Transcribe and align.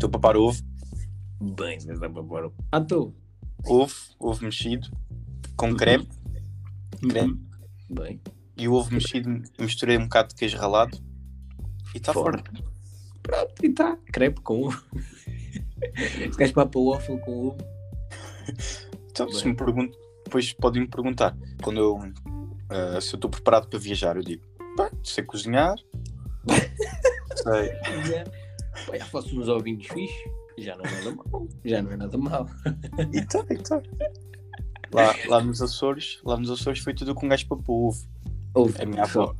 Estou 0.00 0.08
a 0.08 0.12
papar 0.12 0.34
ovo. 0.34 0.58
Bem, 1.42 1.78
mas 1.86 2.00
dá 2.00 2.08
para 2.08 2.24
pôr. 2.24 2.50
Ah, 2.72 2.78
estou. 2.78 3.14
Ovo, 3.66 3.94
ovo 4.18 4.44
mexido, 4.44 4.88
com 5.58 5.76
creme. 5.76 6.08
Creme. 7.06 7.32
Uhum. 7.32 7.46
Bem. 7.90 8.20
E 8.56 8.66
o 8.66 8.72
ovo 8.72 8.94
mexido 8.94 9.42
misturei 9.58 9.98
um 9.98 10.04
bocado 10.04 10.30
de 10.30 10.36
queijo 10.36 10.56
ralado. 10.56 10.96
E 11.94 11.98
está 11.98 12.14
Fora. 12.14 12.38
forte. 12.38 12.64
Pronto, 13.22 13.62
e 13.62 13.68
tá. 13.74 13.98
Crepe 14.10 14.40
com 14.40 14.68
ovo. 14.68 14.82
Se 16.30 16.34
queres 16.34 16.52
para 16.52 16.70
o 16.74 16.90
waffle 16.92 17.18
com 17.20 17.48
ovo. 17.48 17.58
Então, 19.10 19.30
se 19.30 19.46
me 19.46 19.54
perguntam, 19.54 20.00
depois 20.24 20.50
podem 20.54 20.80
me 20.80 20.88
perguntar. 20.88 21.36
Quando 21.62 21.78
eu, 21.78 21.98
ah, 22.70 22.98
se 23.02 23.12
eu 23.12 23.18
estou 23.18 23.30
preparado 23.30 23.68
para 23.68 23.78
viajar, 23.78 24.16
eu 24.16 24.22
digo, 24.22 24.42
"Pá, 24.78 24.90
sei 25.04 25.24
cozinhar. 25.24 25.74
sei. 27.36 28.39
Pá, 28.86 28.96
já 28.96 29.04
faço 29.06 29.38
uns 29.38 29.48
ovinhos 29.48 29.86
fixos. 29.86 30.32
Já 30.58 30.76
não 30.76 30.84
é 30.84 30.90
nada 30.90 31.16
mal. 31.16 31.48
Já 31.64 31.82
não 31.82 31.92
é 31.92 31.96
nada 31.96 32.18
mal. 32.18 32.46
E 33.12 33.24
tá, 33.24 33.44
e 33.50 33.56
tá. 33.56 33.82
Lá, 34.92 35.14
lá 35.28 35.40
nos 35.42 35.62
Açores, 35.62 36.20
lá 36.24 36.36
nos 36.36 36.50
Açores 36.50 36.80
foi 36.80 36.92
tudo 36.94 37.14
com 37.14 37.28
gajo 37.28 37.46
para 37.46 37.56
pôr 37.58 37.88
ovo. 37.88 38.08
Ovo. 38.54 38.82
A 38.82 38.84
minha 38.84 39.02
avó. 39.04 39.34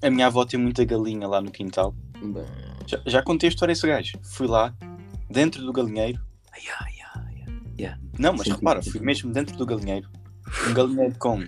A 0.00 0.10
minha 0.10 0.26
avó 0.26 0.44
tem 0.44 0.58
muita 0.58 0.84
galinha 0.84 1.26
lá 1.26 1.40
no 1.40 1.50
quintal. 1.50 1.94
Bem. 2.22 2.44
Já, 2.86 3.00
já 3.04 3.22
contei 3.22 3.48
a 3.48 3.52
história 3.52 3.72
a 3.72 3.74
esse 3.74 3.86
gajo. 3.86 4.18
Fui 4.22 4.46
lá, 4.46 4.74
dentro 5.28 5.62
do 5.62 5.72
galinheiro. 5.72 6.20
Ai, 6.52 6.62
ai, 6.80 6.94
ai, 7.14 7.86
ai. 7.86 7.98
Não, 8.18 8.32
mas 8.32 8.46
Sim, 8.46 8.52
repara, 8.52 8.82
sim, 8.82 8.90
fui 8.90 9.00
mesmo 9.00 9.32
dentro 9.32 9.56
do 9.56 9.66
galinheiro. 9.66 10.08
Um 10.68 10.74
galinheiro 10.74 11.14
com, 11.18 11.44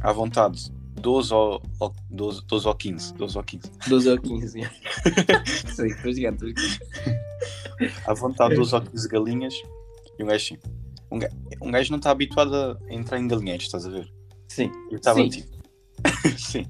à 0.00 0.12
vontade, 0.12 0.70
12 0.98 1.32
ou, 1.34 1.62
ou, 1.80 1.94
12, 2.10 2.42
12 2.46 2.68
ou 2.68 2.74
15. 2.74 3.14
12 3.14 3.36
ou 3.38 3.44
15. 3.44 3.70
12 3.88 4.10
ou 4.10 4.18
15. 4.20 4.60
já. 4.60 4.70
Sim, 5.74 5.86
estou 5.86 6.12
jogando. 6.12 6.54
À 8.06 8.14
vontade, 8.14 8.54
12 8.54 8.74
ou 8.74 8.80
15 8.82 9.08
galinhas. 9.08 9.54
E 10.18 10.22
um 10.24 10.26
gajo 10.26 10.44
assim. 10.44 10.58
Um 11.10 11.18
gajo, 11.18 11.34
um 11.62 11.70
gajo 11.70 11.90
não 11.92 11.98
está 11.98 12.10
habituado 12.10 12.54
a 12.54 12.78
entrar 12.92 13.18
em 13.18 13.28
galinheiros, 13.28 13.66
estás 13.66 13.86
a 13.86 13.90
ver? 13.90 14.12
Sim. 14.48 14.70
Eu 14.90 14.96
estava 14.96 15.20
Sim. 15.20 15.28
tipo. 15.28 15.56
Sim. 16.38 16.66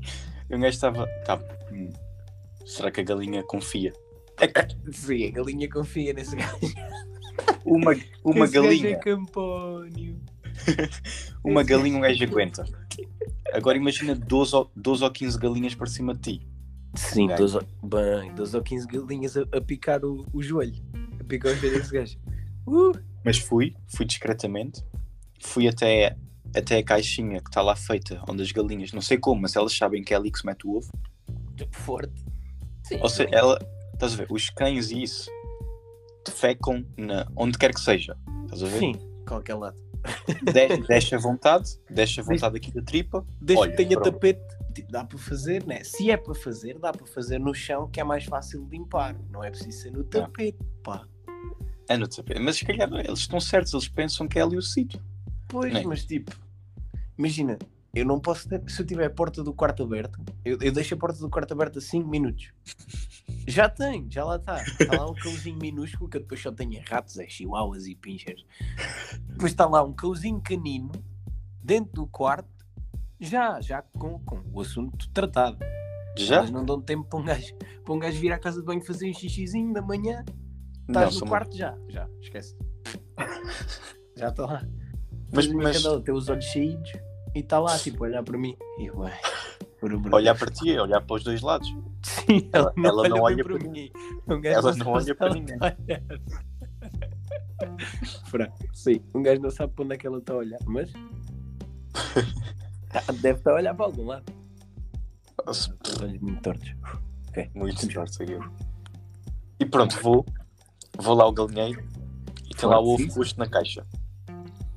E 0.51 0.55
um 0.55 0.61
gajo 0.61 0.75
estava. 0.75 1.06
Tá, 1.25 1.41
hum, 1.73 1.91
será 2.65 2.91
que 2.91 3.01
a 3.01 3.05
galinha 3.05 3.43
confia? 3.43 3.93
Sim, 4.93 5.27
a 5.27 5.31
galinha 5.31 5.69
confia 5.69 6.12
nesse 6.12 6.37
gajo. 6.37 6.56
uma, 7.65 7.93
uma 8.25 8.45
Esse 8.45 8.55
gajo 8.55 8.69
galinha. 8.69 8.89
é 8.91 8.95
campónio. 8.97 10.21
Uma 11.45 11.61
Esse 11.61 11.71
galinha 11.71 11.99
um 11.99 12.01
gajo 12.01 12.19
gajo 12.19 12.33
aguenta. 12.33 12.65
Agora 13.53 13.77
imagina 13.77 14.15
12 14.15 14.55
ou, 14.57 14.71
12 14.77 15.05
ou 15.05 15.11
15 15.11 15.39
galinhas 15.39 15.75
para 15.75 15.87
cima 15.87 16.15
de 16.15 16.21
ti. 16.39 16.49
Sim, 16.95 17.27
Gajo. 17.29 17.43
12, 17.43 17.57
ou- 17.57 17.89
bem, 17.89 18.35
12 18.35 18.57
ou 18.57 18.63
15 18.63 18.87
galinhas 18.87 19.37
a, 19.37 19.43
a 19.53 19.61
picar 19.61 20.05
o, 20.05 20.27
o 20.33 20.43
joelho. 20.43 20.83
A 21.21 21.25
picar 21.25 21.53
o 21.53 21.57
joelho 21.57 21.79
desse 21.79 21.93
gajo. 21.93 22.19
Uh, 22.67 22.93
Mas 23.25 23.39
fui, 23.39 23.75
fui 23.87 24.05
discretamente. 24.07 24.83
Fui 25.41 25.69
até, 25.69 26.17
até 26.55 26.79
a 26.79 26.83
caixinha 26.85 27.41
que 27.41 27.49
está 27.49 27.63
lá 27.63 27.77
feita, 27.77 28.23
onde 28.29 28.43
as 28.43 28.51
galinhas, 28.53 28.93
não 28.93 29.01
sei 29.01 29.19
como, 29.19 29.41
mas 29.43 29.55
elas 29.57 29.73
sabem 29.77 30.03
que 30.03 30.12
é 30.12 30.17
ali 30.17 30.31
que 30.31 30.39
se 30.39 30.47
mete 30.47 30.67
o 30.67 30.77
ovo. 30.77 30.91
forte. 31.73 32.25
Sim, 32.83 32.99
Ou 33.01 33.09
seja, 33.09 33.29
ela, 33.33 33.59
estás 33.95 34.15
a 34.15 34.17
ver, 34.17 34.27
os 34.31 34.51
cães 34.51 34.91
e 34.91 35.03
isso 35.03 35.31
defecam 36.25 36.85
na, 36.97 37.27
onde 37.37 37.57
quer 37.59 37.73
que 37.73 37.81
seja. 37.81 38.17
Estás 38.45 38.62
a 38.62 38.67
ver? 38.67 38.79
Sim, 38.79 38.93
qualquer 39.27 39.55
lado. 39.55 39.77
De- 40.43 40.87
Deixa 40.87 41.17
à 41.17 41.19
vontade, 41.19 41.79
deixa 41.91 42.21
à 42.21 42.25
vontade 42.25 42.57
aqui 42.57 42.73
da 42.73 42.83
tripa. 42.83 43.25
Desde 43.41 43.63
Olha, 43.63 43.71
que 43.71 43.77
tenha 43.77 43.91
pronto. 44.01 44.13
tapete, 44.13 44.41
tipo, 44.75 44.91
dá 44.93 45.05
para 45.05 45.19
fazer, 45.19 45.65
né? 45.67 45.83
Se 45.85 46.11
é 46.11 46.17
para 46.17 46.35
fazer, 46.35 46.79
dá 46.79 46.93
para 46.93 47.07
fazer 47.07 47.39
no 47.39 47.53
chão, 47.55 47.89
que 47.89 48.01
é 48.01 48.05
mais 48.05 48.25
fácil 48.25 48.65
de 48.65 48.71
limpar. 48.77 49.17
Não 49.31 49.43
é 49.43 49.51
preciso 49.51 49.79
ser 49.83 49.91
no 49.93 50.05
tapete, 50.05 50.59
pá. 50.83 51.05
É 51.89 51.97
no 51.97 52.07
tapete. 52.09 52.41
Mas 52.41 52.57
se 52.57 52.65
calhar 52.65 52.89
eles 52.95 53.21
estão 53.21 53.41
certos, 53.41 53.73
eles 53.73 53.89
pensam 53.89 54.28
que 54.28 54.39
é 54.39 54.43
ali 54.43 54.56
o 54.56 54.62
sítio. 54.62 55.00
Pois, 55.49 55.72
Nem. 55.72 55.87
mas 55.87 56.05
tipo, 56.05 56.31
imagina, 57.17 57.59
eu 57.98 58.04
não 58.04 58.20
posso 58.20 58.48
ter, 58.48 58.62
se 58.69 58.81
eu 58.82 58.86
tiver 58.86 59.06
a 59.06 59.10
porta 59.10 59.42
do 59.42 59.53
quarto 59.53 59.82
aberta, 59.82 60.19
eu, 60.44 60.59
eu 60.60 60.72
deixo 60.72 60.94
a 60.94 60.97
porta 60.98 61.19
do 61.19 61.28
quarto 61.31 61.53
aberta 61.53 61.81
5 61.81 62.09
minutos. 62.09 62.53
Já 63.47 63.69
tem, 63.69 64.06
já 64.10 64.25
lá 64.25 64.36
está. 64.36 64.62
Está 64.62 64.97
lá 64.98 65.10
um 65.10 65.14
cãozinho 65.14 65.59
minúsculo, 65.59 66.09
que 66.10 66.16
eu 66.19 66.20
depois 66.20 66.41
só 66.42 66.53
tenho 66.53 66.81
ratos, 66.88 67.19
é 67.19 67.26
chihuahuas 67.28 67.86
e 67.86 67.94
pinchas. 67.94 68.44
Depois 69.28 69.53
está 69.53 69.66
lá 69.66 69.82
um 69.82 69.92
cãozinho 69.92 70.41
canino, 70.41 70.92
dentro 71.62 71.92
do 71.94 72.06
quarto, 72.06 72.48
já, 73.20 73.60
já 73.60 73.81
com, 73.82 74.19
com 74.20 74.42
o 74.53 74.60
assunto 74.60 75.09
tratado. 75.10 75.59
Já? 76.16 76.42
Mas 76.42 76.50
não 76.50 76.65
dão 76.65 76.80
tempo 76.80 77.04
para 77.04 77.19
um 77.20 77.25
gajo, 77.25 77.54
para 77.84 77.94
um 77.94 77.98
gajo 77.98 78.20
vir 78.20 78.32
à 78.32 78.38
casa 78.38 78.60
de 78.60 78.66
banho 78.66 78.84
fazer 78.84 79.09
um 79.09 79.15
xixizinho 79.15 79.72
da 79.72 79.80
manhã. 79.80 80.25
Não, 80.88 81.00
Estás 81.03 81.15
no 81.15 81.19
são- 81.20 81.28
quarto 81.28 81.56
já, 81.56 81.78
já, 81.88 82.09
esquece. 82.20 82.56
já 84.16 84.28
está 84.28 84.44
lá. 84.47 84.66
Mas, 85.32 85.47
Mas, 85.47 85.54
mas 85.54 85.76
cadela 85.82 86.03
tem 86.03 86.15
os 86.15 86.28
olhos 86.28 86.50
saídos 86.53 86.91
e 87.38 87.41
está 87.41 87.60
lá, 87.60 87.78
tipo, 87.78 88.03
olhar 88.03 88.22
para 88.25 88.37
mim. 88.37 88.56
E 88.78 88.91
ué, 88.91 89.16
olhar 90.12 90.37
para 90.37 90.50
ti, 90.50 90.76
olhar 90.76 91.00
para 91.00 91.16
os 91.16 91.22
dois 91.22 91.41
lados. 91.41 91.69
Sim, 92.03 92.50
ela, 92.53 92.72
ela 92.76 93.09
não, 93.09 93.16
não 93.16 93.22
olha, 93.22 93.37
olha 93.37 93.37
bem 93.37 93.44
para 93.44 93.59
para 93.59 93.69
mim. 93.71 93.93
Ela 94.44 94.75
não 94.75 94.88
olha 94.88 95.15
para 95.15 95.26
ela 95.28 95.34
ninguém. 95.37 95.59
sim. 98.75 99.00
Um 99.15 99.22
gajo 99.22 99.41
não 99.41 99.50
sabe 99.50 99.72
para 99.72 99.84
onde 99.84 99.94
é 99.94 99.98
que 99.98 100.06
ela 100.06 100.19
está 100.19 100.32
a 100.32 100.37
olhar, 100.37 100.59
mas. 100.66 100.93
Ah, 102.93 103.12
Deve 103.22 103.38
estar 103.38 103.53
a 103.53 103.54
olhar 103.54 103.75
para 103.75 103.87
algum 103.87 104.06
lado. 104.06 104.32
Nossa, 105.47 105.77
Os 105.87 106.03
olhos 106.03 106.21
muito 106.21 106.43
tortos. 106.43 106.75
Muito 107.54 107.87
melhor, 107.87 108.09
sei 108.09 108.34
eu. 108.34 108.43
E 109.60 109.65
pronto, 109.65 109.97
vou, 110.03 110.27
vou 110.98 111.15
lá 111.15 111.22
ao 111.22 111.32
galinheiro 111.32 111.87
e 112.50 112.54
tem 112.54 112.69
lá 112.69 112.81
o 112.81 112.94
ovo 112.94 113.06
na 113.37 113.47
caixa. 113.47 113.87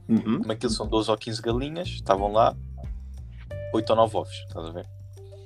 Uhum. 0.10 0.40
Como 0.40 0.52
aquilo 0.52 0.72
são 0.72 0.88
12 0.88 1.10
ou 1.10 1.18
15 1.18 1.42
galinhas, 1.42 1.88
estavam 1.88 2.32
lá 2.32 2.56
8 3.74 3.90
ou 3.92 3.96
9 3.96 4.18
ovos, 4.18 4.34
estás 4.48 4.66
a 4.66 4.72
ver? 4.72 4.86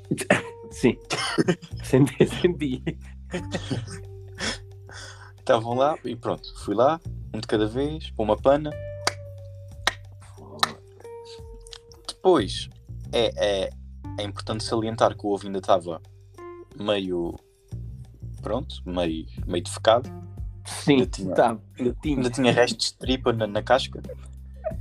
Sim. 0.71 0.97
senti, 1.83 2.27
senti. 2.27 2.83
Estavam 5.39 5.75
lá 5.75 5.97
e 6.03 6.15
pronto, 6.15 6.47
fui 6.63 6.73
lá, 6.75 6.99
um 7.33 7.39
de 7.39 7.47
cada 7.47 7.67
vez, 7.67 8.09
para 8.11 8.23
uma 8.23 8.35
pana. 8.35 8.71
Depois, 12.07 12.69
é, 13.11 13.65
é, 13.65 13.69
é 14.19 14.23
importante 14.23 14.63
salientar 14.63 15.15
que 15.15 15.25
o 15.25 15.29
ovo 15.31 15.45
ainda 15.45 15.59
estava 15.59 16.01
meio. 16.79 17.35
Pronto, 18.41 18.75
meio, 18.85 19.25
meio 19.45 19.63
defecado. 19.63 20.09
Sim, 20.65 20.93
Ainda 20.93 21.05
tinha- 21.07 21.35
tá, 21.35 21.57
ainda 21.77 21.95
tinha. 22.01 22.15
Ainda 22.17 22.29
tinha 22.31 22.51
restos 22.51 22.91
de 22.91 22.97
tripa 22.97 23.31
na, 23.33 23.45
na 23.45 23.61
casca. 23.61 24.01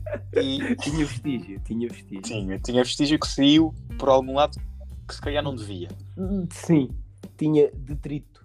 E 0.34 0.76
Tinha 0.76 1.06
vestígio, 1.06 1.60
tinha 1.60 1.88
vestígio. 1.88 2.22
tinha, 2.22 2.58
tinha 2.58 2.82
vestígio 2.82 3.18
que 3.18 3.26
saiu 3.28 3.74
por 3.98 4.08
algum 4.08 4.34
lado 4.34 4.58
que 5.08 5.14
se 5.14 5.20
calhar 5.20 5.42
não 5.42 5.54
devia. 5.54 5.88
Sim, 6.50 6.90
tinha 7.36 7.70
detrito. 7.72 8.44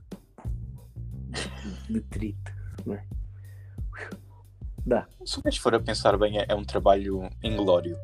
Detrito, 1.90 2.52
não 2.86 2.96
é? 2.96 3.06
Dá. 4.86 5.08
Se 5.26 5.40
o 5.40 5.42
gajo 5.44 5.62
for 5.62 5.76
a 5.76 5.80
pensar 5.80 6.18
bem, 6.18 6.40
é, 6.40 6.46
é 6.50 6.56
um 6.56 6.64
trabalho 6.64 7.30
inglório. 7.44 7.98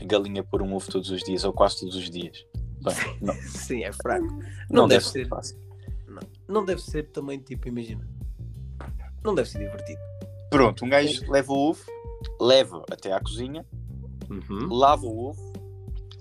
A 0.00 0.04
galinha 0.04 0.42
pôr 0.42 0.62
um 0.62 0.74
ovo 0.74 0.90
todos 0.90 1.10
os 1.10 1.22
dias, 1.22 1.44
ou 1.44 1.52
quase 1.52 1.80
todos 1.80 1.94
os 1.96 2.08
dias. 2.10 2.44
Bem, 2.82 2.94
não, 3.20 3.34
Sim, 3.42 3.84
é 3.84 3.92
fraco. 3.92 4.26
não, 4.26 4.82
Não 4.82 4.88
deve, 4.88 5.00
deve 5.04 5.12
ser 5.12 5.28
fácil. 5.28 5.58
Não 6.48 6.64
deve 6.64 6.80
ser 6.82 7.04
também, 7.10 7.38
tipo, 7.38 7.68
imagina. 7.68 8.06
Não 9.24 9.34
deve 9.34 9.48
ser 9.48 9.58
divertido. 9.58 10.00
Pronto, 10.50 10.84
um 10.84 10.88
gajo 10.88 11.30
leva 11.30 11.52
o 11.52 11.70
ovo, 11.70 11.80
leva 12.40 12.84
até 12.90 13.12
à 13.12 13.20
cozinha, 13.20 13.66
Uhum. 14.30 14.72
lava 14.72 15.06
o 15.06 15.28
ovo, 15.28 15.52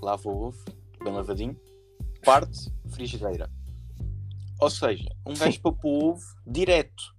lava 0.01 0.27
o 0.27 0.47
ovo, 0.47 0.65
bem 1.03 1.13
lavadinho, 1.13 1.59
parte, 2.23 2.71
frigideira. 2.89 3.49
Ou 4.59 4.69
seja, 4.69 5.09
um 5.25 5.33
gajo 5.33 5.59
pôr 5.61 5.75
o 5.83 6.09
ovo 6.11 6.23
direto. 6.45 7.15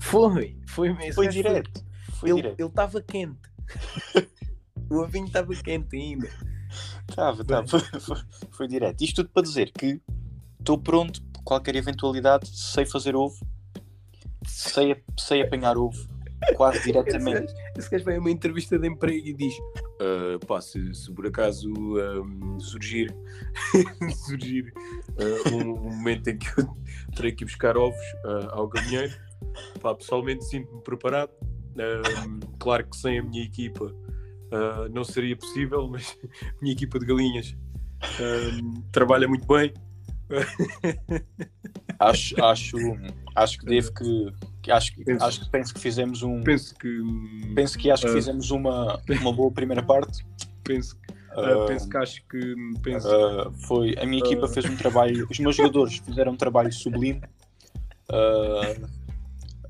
Foi, 0.00 0.58
foi 0.66 0.92
mesmo. 0.92 1.14
Foi 1.14 1.26
Esse 1.26 1.36
direto. 1.36 1.84
Foi 2.12 2.30
Ele 2.30 2.54
estava 2.58 3.00
quente. 3.00 3.40
o 4.90 4.96
ovinho 4.96 5.26
estava 5.26 5.54
quente 5.54 5.96
ainda. 5.96 6.28
Tava, 7.14 7.44
tava. 7.44 7.66
Foi, 7.66 7.80
foi, 8.00 8.16
foi 8.50 8.68
direto. 8.68 9.02
Isto 9.02 9.22
tudo 9.22 9.30
para 9.30 9.42
dizer 9.42 9.72
que 9.72 10.00
estou 10.58 10.78
pronto 10.78 11.22
para 11.22 11.42
qualquer 11.42 11.76
eventualidade, 11.76 12.48
sei 12.48 12.84
fazer 12.84 13.16
ovo, 13.16 13.38
sei, 14.46 15.02
sei 15.18 15.42
apanhar 15.42 15.78
ovo, 15.78 16.06
quase 16.54 16.82
diretamente. 16.82 17.54
esse 17.76 17.90
gajo 17.90 18.04
vai 18.04 18.16
a 18.16 18.20
uma 18.20 18.30
entrevista 18.30 18.78
de 18.78 18.86
emprego 18.88 19.26
e 19.26 19.32
diz: 19.34 19.54
"Ah, 20.00 20.38
pá, 20.46 20.60
se, 20.60 20.94
se 20.94 21.12
por 21.12 21.26
acaso 21.26 21.72
ahm, 21.98 22.58
surgir, 22.60 23.14
surgir 24.26 24.72
ah, 25.18 25.50
um, 25.52 25.72
um 25.72 25.96
momento 25.96 26.28
em 26.28 26.38
que 26.38 26.48
eu 26.58 26.66
terei 27.14 27.32
que 27.32 27.44
ir 27.44 27.46
buscar 27.46 27.76
ovos 27.76 28.00
ah, 28.24 28.48
ao 28.52 28.68
galinheiro, 28.68 29.12
pá, 29.80 29.94
pessoalmente 29.94 30.44
sinto-me 30.44 30.82
preparado. 30.82 31.30
Ahm, 31.78 32.40
claro 32.58 32.86
que 32.88 32.96
sem 32.96 33.18
a 33.18 33.22
minha 33.22 33.44
equipa 33.44 33.94
não 34.92 35.02
seria 35.04 35.36
possível, 35.36 35.88
mas 35.88 36.16
a 36.42 36.62
minha 36.62 36.72
equipa 36.72 36.98
de 36.98 37.06
galinhas 37.06 37.56
ahm, 38.20 38.82
trabalha 38.92 39.28
muito 39.28 39.46
bem. 39.46 39.72
Acho, 41.98 42.44
acho, 42.44 42.76
acho 43.34 43.58
que 43.58 43.64
devo 43.66 43.92
que, 43.94 44.32
que 44.62 44.70
acho, 44.70 44.94
que- 44.94 45.04
Penso- 45.04 45.24
acho 45.24 45.40
que 45.44 45.50
penso 45.50 45.74
que 45.74 45.80
fizemos 45.80 46.22
um. 46.22 46.42
Penso 46.42 46.74
que. 46.74 47.00
Penso 47.54 47.78
que 47.78 47.90
acho 47.90 48.02
que 48.04 48.10
Ah. 48.10 48.14
fizemos 48.14 48.50
uma, 48.50 49.00
uma 49.20 49.32
boa 49.32 49.50
primeira 49.50 49.82
parte. 49.82 50.24
penso, 50.64 50.98
Ah, 51.30 51.64
penso 51.68 51.88
que 51.88 51.96
acho 51.96 52.22
que. 52.28 52.54
Penso, 52.82 53.08
ah, 53.08 53.50
foi, 53.66 53.94
a 53.98 54.04
minha 54.06 54.22
equipa 54.22 54.46
Ah. 54.46 54.48
fez 54.48 54.64
um 54.66 54.76
trabalho, 54.76 55.26
os 55.30 55.38
meus 55.38 55.54
jogadores 55.56 55.98
fizeram 55.98 56.32
um 56.32 56.36
trabalho 56.36 56.72
sublime. 56.72 57.22
Ah, 58.10 58.74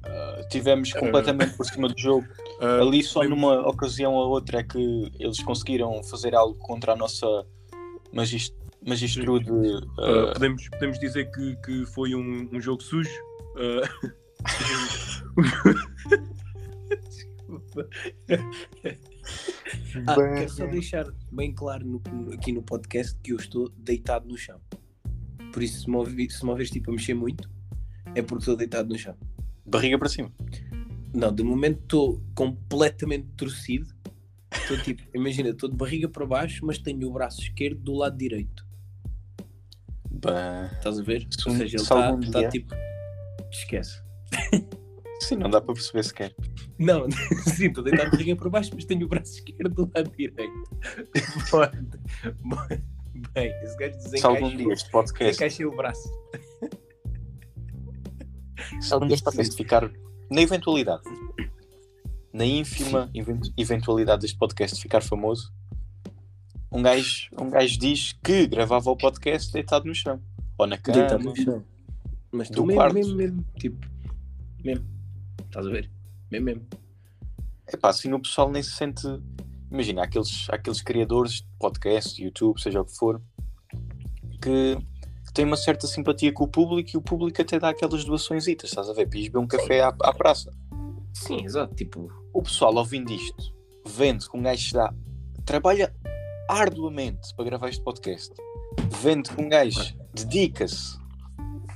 ah, 0.04 0.42
tivemos 0.50 0.92
completamente 0.92 1.54
por 1.56 1.66
cima 1.66 1.88
do 1.88 1.98
jogo. 1.98 2.26
ah, 2.60 2.80
Ali 2.80 3.02
só 3.02 3.22
numa 3.24 3.68
ocasião 3.68 4.14
ou 4.14 4.30
outra 4.30 4.60
é 4.60 4.62
que 4.62 5.12
eles 5.18 5.42
conseguiram 5.42 6.02
fazer 6.04 6.34
algo 6.34 6.58
contra 6.58 6.92
a 6.92 6.96
nossa 6.96 7.26
magist 8.12 8.54
magistrude. 8.86 9.50
ah, 9.98 10.28
ah, 10.28 10.32
podemos, 10.34 10.68
podemos 10.68 10.98
dizer 10.98 11.30
que, 11.32 11.56
que 11.56 11.86
foi 11.86 12.14
um, 12.14 12.48
um 12.52 12.60
jogo 12.60 12.82
sujo. 12.82 13.10
ah, 13.56 13.88
Desculpa. 17.08 17.88
Ah, 20.06 20.14
quero 20.14 20.50
só 20.50 20.66
deixar 20.66 21.06
bem 21.32 21.52
claro 21.52 21.86
no- 21.86 22.32
aqui 22.32 22.52
no 22.52 22.62
podcast 22.62 23.16
que 23.22 23.32
eu 23.32 23.36
estou 23.36 23.68
deitado 23.70 24.28
no 24.28 24.36
chão. 24.36 24.60
Por 25.52 25.62
isso, 25.62 25.82
se 25.82 25.88
me, 25.90 25.96
ouvi, 25.96 26.30
se 26.30 26.44
me 26.44 26.50
ouvires 26.50 26.70
tipo, 26.70 26.90
a 26.90 26.94
mexer 26.94 27.14
muito, 27.14 27.48
é 28.14 28.20
porque 28.22 28.42
estou 28.42 28.56
deitado 28.56 28.88
no 28.88 28.98
chão. 28.98 29.16
barriga 29.64 29.98
para 29.98 30.08
cima. 30.08 30.30
Não, 31.14 31.32
de 31.34 31.42
momento 31.42 31.80
estou 31.82 32.22
completamente 32.34 33.26
torcido. 33.36 33.94
Estou 34.52 34.76
tipo, 34.82 35.02
imagina, 35.14 35.48
estou 35.50 35.68
de 35.70 35.76
barriga 35.76 36.08
para 36.08 36.26
baixo, 36.26 36.64
mas 36.66 36.78
tenho 36.78 37.08
o 37.08 37.12
braço 37.12 37.40
esquerdo 37.40 37.80
do 37.80 37.94
lado 37.94 38.16
direito. 38.18 38.65
Bem, 40.26 40.76
Estás 40.78 40.98
a 40.98 41.02
ver? 41.02 41.26
Se 41.30 41.48
Ou 41.48 41.54
seja, 41.56 41.76
ele 41.76 41.82
está 41.82 42.40
dia- 42.40 42.48
tipo. 42.48 42.74
Esquece. 43.50 44.02
sim, 45.20 45.36
não 45.36 45.48
dá 45.50 45.60
para 45.60 45.74
perceber 45.74 46.02
sequer. 46.04 46.34
Não, 46.78 47.06
sim, 47.56 47.66
estou 47.68 47.82
deitado 47.84 48.10
de 48.10 48.16
barriga 48.16 48.36
para 48.36 48.50
baixo, 48.50 48.70
mas 48.74 48.84
tenho 48.84 49.06
o 49.06 49.08
braço 49.08 49.32
esquerdo 49.34 49.74
do 49.86 49.90
lado 49.94 50.10
direito. 50.16 50.52
Bom, 52.42 52.56
Bem, 53.32 53.50
esse 53.62 53.76
gajo 53.78 53.98
Se 54.00 54.26
algum 54.26 54.48
dia 54.50 54.56
desencaixou, 54.58 54.72
este 54.72 54.90
podcast, 54.90 55.24
desencaixei 55.32 55.66
o 55.66 55.74
braço. 55.74 56.08
se 58.80 58.92
algum 58.92 59.06
dia 59.06 59.14
este 59.14 59.24
podcast 59.24 59.56
ficar 59.56 59.90
na 60.30 60.40
eventualidade, 60.42 61.02
na 62.32 62.44
ínfima 62.44 63.10
event- 63.14 63.48
eventualidade 63.56 64.22
deste 64.22 64.36
podcast 64.38 64.80
ficar 64.82 65.02
famoso, 65.02 65.50
um 66.76 66.82
gajo, 66.82 67.28
um 67.40 67.48
gajo 67.48 67.78
diz 67.78 68.12
que 68.22 68.46
gravava 68.46 68.90
o 68.90 68.96
podcast 68.96 69.50
deitado 69.50 69.86
no 69.86 69.94
chão. 69.94 70.20
Ou 70.58 70.66
na 70.66 70.76
cama. 70.76 70.98
Deitado 70.98 71.24
no 71.24 71.34
chão. 71.34 71.64
Mas 72.30 72.50
tu 72.50 72.66
mesmo, 72.66 72.80
quarto. 72.80 72.94
mesmo, 72.94 73.16
mesmo, 73.16 73.44
tipo, 73.58 73.86
mesmo. 74.62 74.84
Estás 75.46 75.66
a 75.66 75.70
ver? 75.70 75.90
Mesmo, 76.30 76.44
mesmo. 76.44 76.66
Epá, 77.66 77.88
assim 77.88 78.12
o 78.12 78.20
pessoal 78.20 78.50
nem 78.50 78.62
se 78.62 78.72
sente. 78.72 79.06
Imagina, 79.70 80.02
há 80.02 80.04
aqueles, 80.04 80.46
aqueles 80.50 80.82
criadores 80.82 81.32
de 81.36 81.46
podcast, 81.58 82.22
YouTube, 82.22 82.60
seja 82.60 82.82
o 82.82 82.84
que 82.84 82.94
for, 82.94 83.22
que, 84.42 84.76
que 85.26 85.32
têm 85.32 85.46
uma 85.46 85.56
certa 85.56 85.86
simpatia 85.86 86.32
com 86.32 86.44
o 86.44 86.48
público 86.48 86.90
e 86.92 86.96
o 86.98 87.02
público 87.02 87.40
até 87.40 87.58
dá 87.58 87.70
aquelas 87.70 88.04
doações, 88.04 88.46
estás 88.46 88.88
a 88.88 88.92
ver? 88.92 89.06
Beber 89.06 89.38
um 89.38 89.46
café 89.46 89.80
à, 89.80 89.88
à 89.88 90.12
praça. 90.12 90.52
Sim, 91.14 91.42
exato. 91.42 91.74
Tipo, 91.74 92.12
O 92.34 92.42
pessoal 92.42 92.74
ouvindo 92.76 93.10
isto, 93.12 93.54
vendo 93.84 94.28
que 94.28 94.36
um 94.36 94.42
gajo 94.42 94.62
se 94.62 94.74
dá, 94.74 94.94
trabalha 95.44 95.92
arduamente 96.48 97.34
para 97.34 97.44
gravar 97.44 97.68
este 97.68 97.82
podcast, 97.82 98.32
vendo 99.02 99.30
que 99.30 99.40
um 99.40 99.48
gajo 99.48 99.94
dedica-se 100.14 100.98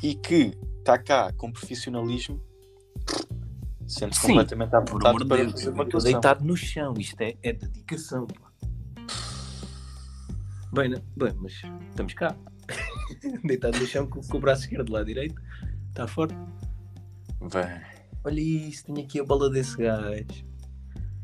e 0.02 0.14
que 0.14 0.56
está 0.78 0.99
cá 0.99 1.32
com 1.32 1.52
profissionalismo, 1.52 2.40
sente-se 3.87 4.20
Sim, 4.22 4.28
completamente 4.28 4.75
à 4.75 4.81
vontade 4.81 5.26
para 5.26 5.37
Deus, 5.37 5.52
fazer 5.52 5.69
eu 5.69 5.72
uma 5.72 5.82
estou 5.84 5.99
atuação. 5.99 6.12
deitado 6.12 6.44
no 6.44 6.56
chão. 6.56 6.94
Isto 6.99 7.20
é, 7.20 7.37
é 7.43 7.52
dedicação, 7.52 8.26
pá. 8.26 8.50
Bem, 10.72 10.88
né? 10.88 11.02
Bem, 11.17 11.34
mas 11.37 11.52
estamos 11.90 12.14
cá. 12.14 12.37
deitado 13.44 13.78
no 13.78 13.87
chão 13.87 14.06
com, 14.06 14.20
com 14.20 14.37
o 14.37 14.40
braço 14.40 14.62
esquerdo 14.62 14.87
do 14.87 14.93
lado 14.93 15.06
direito. 15.06 15.40
Está 15.88 16.06
forte. 16.06 16.34
Bem, 17.40 17.82
Olha 18.22 18.40
isso, 18.40 18.84
tenho 18.84 19.00
aqui 19.00 19.19
a 19.19 19.25
bola 19.25 19.50
desse 19.50 19.76
gajo. 19.76 20.44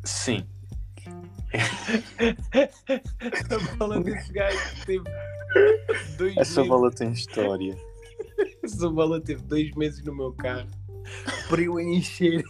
sim. 0.05 0.47
A 3.51 3.77
bola 3.77 4.01
desse 4.03 4.33
gajo 4.33 4.59
teve 4.85 5.05
dois 6.19 6.37
Essa 6.37 6.61
meses. 6.61 6.69
bola 6.69 6.91
tem 6.91 7.13
história. 7.13 7.77
Essa 8.63 8.89
bola 8.91 9.21
teve 9.21 9.43
dois 9.43 9.71
meses 9.75 10.05
no 10.05 10.15
meu 10.15 10.33
carro 10.33 10.69
para 11.49 11.63
eu 11.63 11.79
encher 11.81 12.45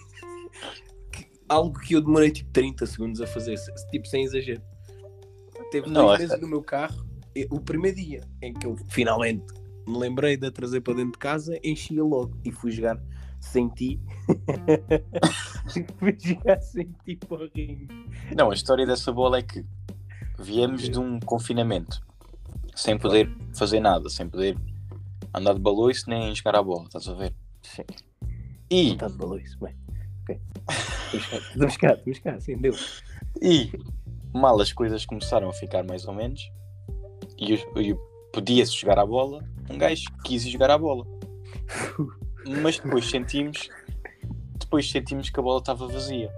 algo 1.49 1.79
que 1.79 1.95
eu 1.95 2.01
demorei 2.01 2.31
tipo 2.31 2.51
30 2.53 2.87
segundos 2.87 3.21
a 3.21 3.27
fazer, 3.27 3.57
tipo 3.91 4.07
sem 4.09 4.25
exagero. 4.25 4.63
Teve 5.71 5.89
Não, 5.89 6.07
dois 6.07 6.21
essa- 6.21 6.29
meses 6.35 6.41
no 6.43 6.49
meu 6.49 6.63
carro. 6.63 7.05
O 7.51 7.61
primeiro 7.61 7.97
dia 7.99 8.23
em 8.41 8.55
que 8.55 8.67
eu 8.67 8.77
finalmente 8.89 9.45
me 9.87 9.99
lembrei 9.99 10.37
de 10.39 10.47
a 10.47 10.51
trazer 10.51 10.81
para 10.81 10.95
dentro 10.95 11.13
de 11.13 11.19
casa, 11.19 11.59
enchia 11.63 12.03
logo 12.03 12.35
e 12.45 12.51
fui 12.51 12.71
jogar 12.73 12.99
sem 13.47 13.69
ti. 13.69 14.01
fui 15.99 16.17
jogar 16.19 16.61
sem 16.61 16.95
ti 17.05 17.17
para 17.17 17.45
o 17.45 17.51
ringue. 17.55 17.89
Não, 18.37 18.51
a 18.51 18.55
história 18.55 18.87
dessa 18.87 19.13
bola 19.13 19.39
é 19.39 19.43
que 19.43 19.65
viemos 20.39 20.89
de 20.89 20.99
um 20.99 21.19
confinamento 21.21 22.05
sem 22.75 22.99
poder 22.99 23.31
fazer 23.55 23.81
nada, 23.81 24.09
sem 24.11 24.29
poder 24.29 24.57
andar 25.35 25.55
de 25.55 25.61
baloiço 25.61 26.09
nem 26.11 26.35
jogar 26.35 26.57
a 26.57 26.63
bola, 26.63 26.85
estás 26.85 27.09
a 27.09 27.15
ver? 27.15 27.35
Sim. 27.63 27.85
E, 28.71 28.93
está 28.93 29.09
de 29.09 29.43
isso, 29.43 29.59
bem. 29.59 29.75
Ok. 30.23 30.41
Estamos 31.15 31.77
cá, 31.77 31.95
estamos 31.95 32.19
cá, 32.19 32.41
sim, 32.41 32.57
deu. 32.59 32.75
e 33.41 33.71
mal 34.33 34.61
as 34.61 34.73
coisas 34.73 35.07
começaram 35.07 35.49
a 35.49 35.53
ficar 35.53 35.85
mais 35.85 36.07
ou 36.07 36.13
menos 36.13 36.51
e, 37.39 37.55
e 37.55 37.97
podia-se 38.33 38.73
jogar 38.73 38.99
a 38.99 39.07
bola, 39.07 39.43
um 39.71 39.79
gajo 39.79 40.05
quis 40.25 40.45
ir 40.45 40.51
jogar 40.51 40.71
a 40.71 40.79
bola. 40.79 41.07
Mas 42.63 42.79
depois 42.79 43.09
sentimos 43.09 43.69
depois 44.59 44.91
sentimos 44.91 45.31
que 45.31 45.39
a 45.39 45.43
bola 45.43 45.59
estava 45.61 45.87
vazia. 45.87 46.31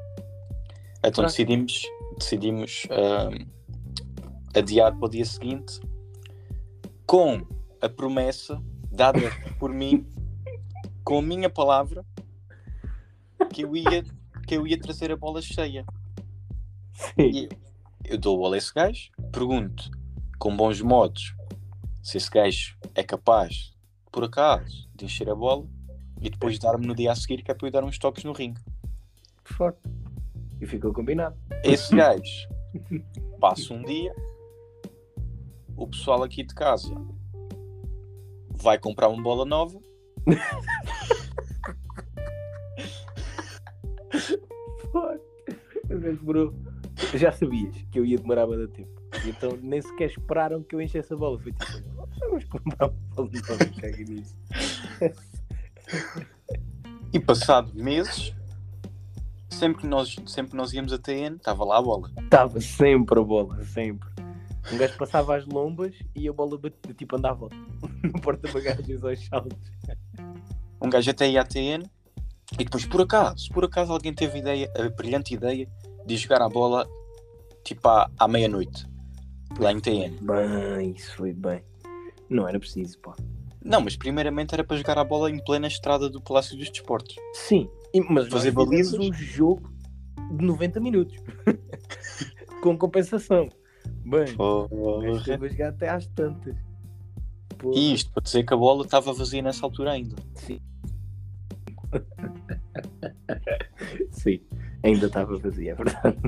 Então 0.99 1.13
Claro. 1.13 1.29
decidimos, 1.29 1.83
decidimos 2.19 2.87
ahm, 2.91 3.47
adiar 4.55 4.95
para 4.97 5.07
o 5.07 5.09
dia 5.09 5.25
seguinte 5.25 5.81
com 7.07 7.47
a 7.81 7.89
promessa 7.89 8.61
dada 8.91 9.21
por 9.59 9.73
mim, 9.73 10.07
com 11.05 11.19
a 11.19 11.23
minha 11.23 11.49
palavra, 11.49 12.05
que 13.53 13.63
eu 13.63 13.75
ia, 13.75 14.05
que 14.47 14.57
eu 14.57 14.67
ia 14.67 14.79
trazer 14.79 15.11
a 15.11 15.17
bola 15.17 15.41
cheia. 15.41 15.87
E 17.17 17.45
eu, 17.45 17.49
eu 18.05 18.19
dou 18.19 18.35
a 18.37 18.39
bola 18.39 18.57
a 18.57 18.59
esse 18.59 18.75
gajo, 18.75 19.11
pergunto 19.33 19.91
com 20.39 20.55
bons 20.57 20.81
modos 20.83 21.35
se 22.03 22.17
esse 22.19 22.31
gajo 22.31 22.77
é 22.95 23.03
capaz, 23.03 23.75
por 24.13 24.25
acaso, 24.25 24.89
de 24.95 25.05
encher 25.05 25.31
a 25.31 25.35
bola 25.35 25.67
e 26.21 26.31
depois 26.31 26.59
dar-me 26.59 26.87
no 26.87 26.95
dia 26.95 27.13
a 27.13 27.15
seguir 27.15 27.43
que 27.43 27.51
é 27.51 27.55
para 27.55 27.67
eu 27.69 27.73
dar 27.73 27.85
uns 27.85 27.99
toques 27.99 28.25
no 28.25 28.33
ringue. 28.33 28.61
Forte. 29.45 29.81
E 30.61 30.67
ficou 30.67 30.93
combinado. 30.93 31.37
Esse 31.65 31.95
gajo 31.97 32.49
passa 33.41 33.73
um 33.73 33.83
dia, 33.83 34.15
o 35.77 35.87
pessoal 35.87 36.23
aqui 36.23 36.43
de 36.43 36.55
casa 36.55 36.95
vai 38.57 38.79
comprar 38.79 39.09
uma 39.09 39.23
bola 39.23 39.45
nova. 39.45 39.81
Fuck. 44.91 45.21
O 45.91 45.99
gajo 45.99 46.17
demorou. 46.19 46.55
Já 47.15 47.31
sabias 47.31 47.77
que 47.93 47.99
eu 47.99 48.05
ia 48.05 48.19
demorar 48.19 48.47
bastante 48.47 48.73
tempo. 48.73 48.99
Então 49.25 49.57
nem 49.63 49.81
sequer 49.81 50.11
esperaram 50.11 50.63
que 50.63 50.75
eu 50.75 50.81
enchesse 50.81 51.13
a 51.13 51.17
bola. 51.17 51.39
Foi 51.39 51.53
tipo, 51.53 51.67
vamos 52.21 52.45
comprar 52.45 52.89
uma 52.89 52.95
bola 53.15 53.31
nova, 53.49 53.81
caga 53.81 54.05
nisso. 54.05 54.37
E 57.11 57.19
passado 57.19 57.73
meses, 57.75 58.35
sempre 59.49 59.81
que 59.81 59.87
nós, 59.87 60.15
sempre 60.27 60.51
que 60.51 60.57
nós 60.57 60.75
íamos 60.75 60.93
a 60.93 60.99
TN, 60.99 61.37
estava 61.37 61.65
lá 61.65 61.79
a 61.79 61.83
bola. 61.83 62.11
Estava 62.19 62.61
sempre 62.61 63.19
a 63.19 63.23
bola, 63.23 63.65
sempre. 63.65 64.07
Um 64.71 64.77
gajo 64.77 64.95
passava 64.99 65.35
as 65.35 65.47
lombas 65.47 65.95
e 66.15 66.29
a 66.29 66.33
bola 66.35 66.59
batia, 66.59 66.93
tipo 66.93 67.17
andava 67.17 67.49
no 68.05 68.21
porta-bagagens 68.21 69.03
aos 69.03 69.25
saltos. 69.27 69.73
Um 70.83 70.91
gajo 70.91 71.11
até 71.11 71.31
ia 71.31 71.41
à 71.41 71.45
TN 71.45 71.83
e 72.59 72.65
depois, 72.65 72.85
por 72.85 73.01
acaso, 73.01 73.51
por 73.53 73.65
acaso 73.65 73.91
alguém 73.91 74.13
teve 74.13 74.37
a 74.37 74.39
ideia, 74.39 74.73
a 74.77 74.89
brilhante 74.91 75.33
ideia 75.33 75.67
de 76.05 76.17
jogar 76.19 76.43
a 76.43 76.49
bola 76.49 76.87
tipo 77.65 77.89
à, 77.89 78.11
à 78.19 78.29
meia-noite, 78.29 78.87
lá 79.59 79.73
em 79.73 79.81
TN. 79.81 80.19
Bem, 80.21 80.91
isso 80.91 81.17
foi 81.17 81.33
bem. 81.33 81.63
Não 82.29 82.47
era 82.47 82.59
preciso, 82.59 82.99
pá. 82.99 83.17
Não, 83.65 83.81
mas 83.81 83.97
primeiramente 83.97 84.55
era 84.55 84.63
para 84.65 84.77
jogar 84.77 84.99
a 84.99 85.05
bola 85.05 85.31
em 85.31 85.43
plena 85.43 85.67
estrada 85.67 86.09
do 86.09 86.21
Palácio 86.21 86.57
dos 86.57 86.71
Desportos. 86.71 87.17
Sim, 87.33 87.69
mas 88.09 88.29
Fazer 88.29 88.53
balizas? 88.53 88.99
um 88.99 89.13
jogo 89.13 89.73
de 90.33 90.45
90 90.45 90.81
minutos. 90.81 91.17
Com 92.63 92.77
compensação. 92.77 93.49
Bem, 94.05 94.23
a 94.23 95.49
jogar 95.49 95.69
até 95.69 95.89
às 95.89 96.07
tantas. 96.09 96.57
E 97.75 97.93
isto 97.95 98.13
para 98.13 98.23
dizer 98.23 98.45
que 98.45 98.55
a 98.55 98.57
bola 98.57 98.85
estava 98.85 99.13
vazia 99.13 99.43
nessa 99.43 99.67
altura 99.67 99.93
ainda. 99.93 100.17
Sim, 104.11 104.41
ainda 104.83 105.07
estava 105.07 105.37
vazia, 105.39 105.73
é 105.73 105.75
verdade. 105.75 106.19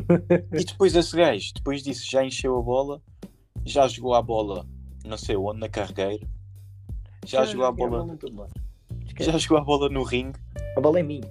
E 0.52 0.64
depois 0.64 0.94
esse 0.94 1.16
gajo, 1.16 1.52
depois 1.54 1.82
disso, 1.82 2.08
já 2.10 2.24
encheu 2.24 2.58
a 2.58 2.62
bola, 2.62 3.00
já 3.64 3.86
jogou 3.86 4.14
a 4.14 4.22
bola 4.22 4.66
não 5.04 5.16
sei 5.16 5.36
onde, 5.36 5.60
na 5.60 5.68
carregueira, 5.68 6.26
já 7.30 7.44
jogou 7.44 7.66
a 7.66 7.72
bola, 7.72 8.18
já 9.20 9.38
jogou 9.38 9.58
a 9.58 9.60
bola 9.60 9.88
no 9.88 10.02
ringue, 10.02 10.38
A 10.76 10.80
bola 10.80 10.98
é 10.98 11.02
minha. 11.02 11.30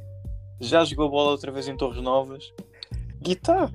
já 0.60 0.84
jogou 0.86 1.08
a 1.08 1.10
bola 1.10 1.32
outra 1.32 1.52
vez 1.52 1.68
em 1.68 1.76
Torres 1.76 2.02
Novas 2.02 2.54
e 3.26 3.36
tá. 3.36 3.70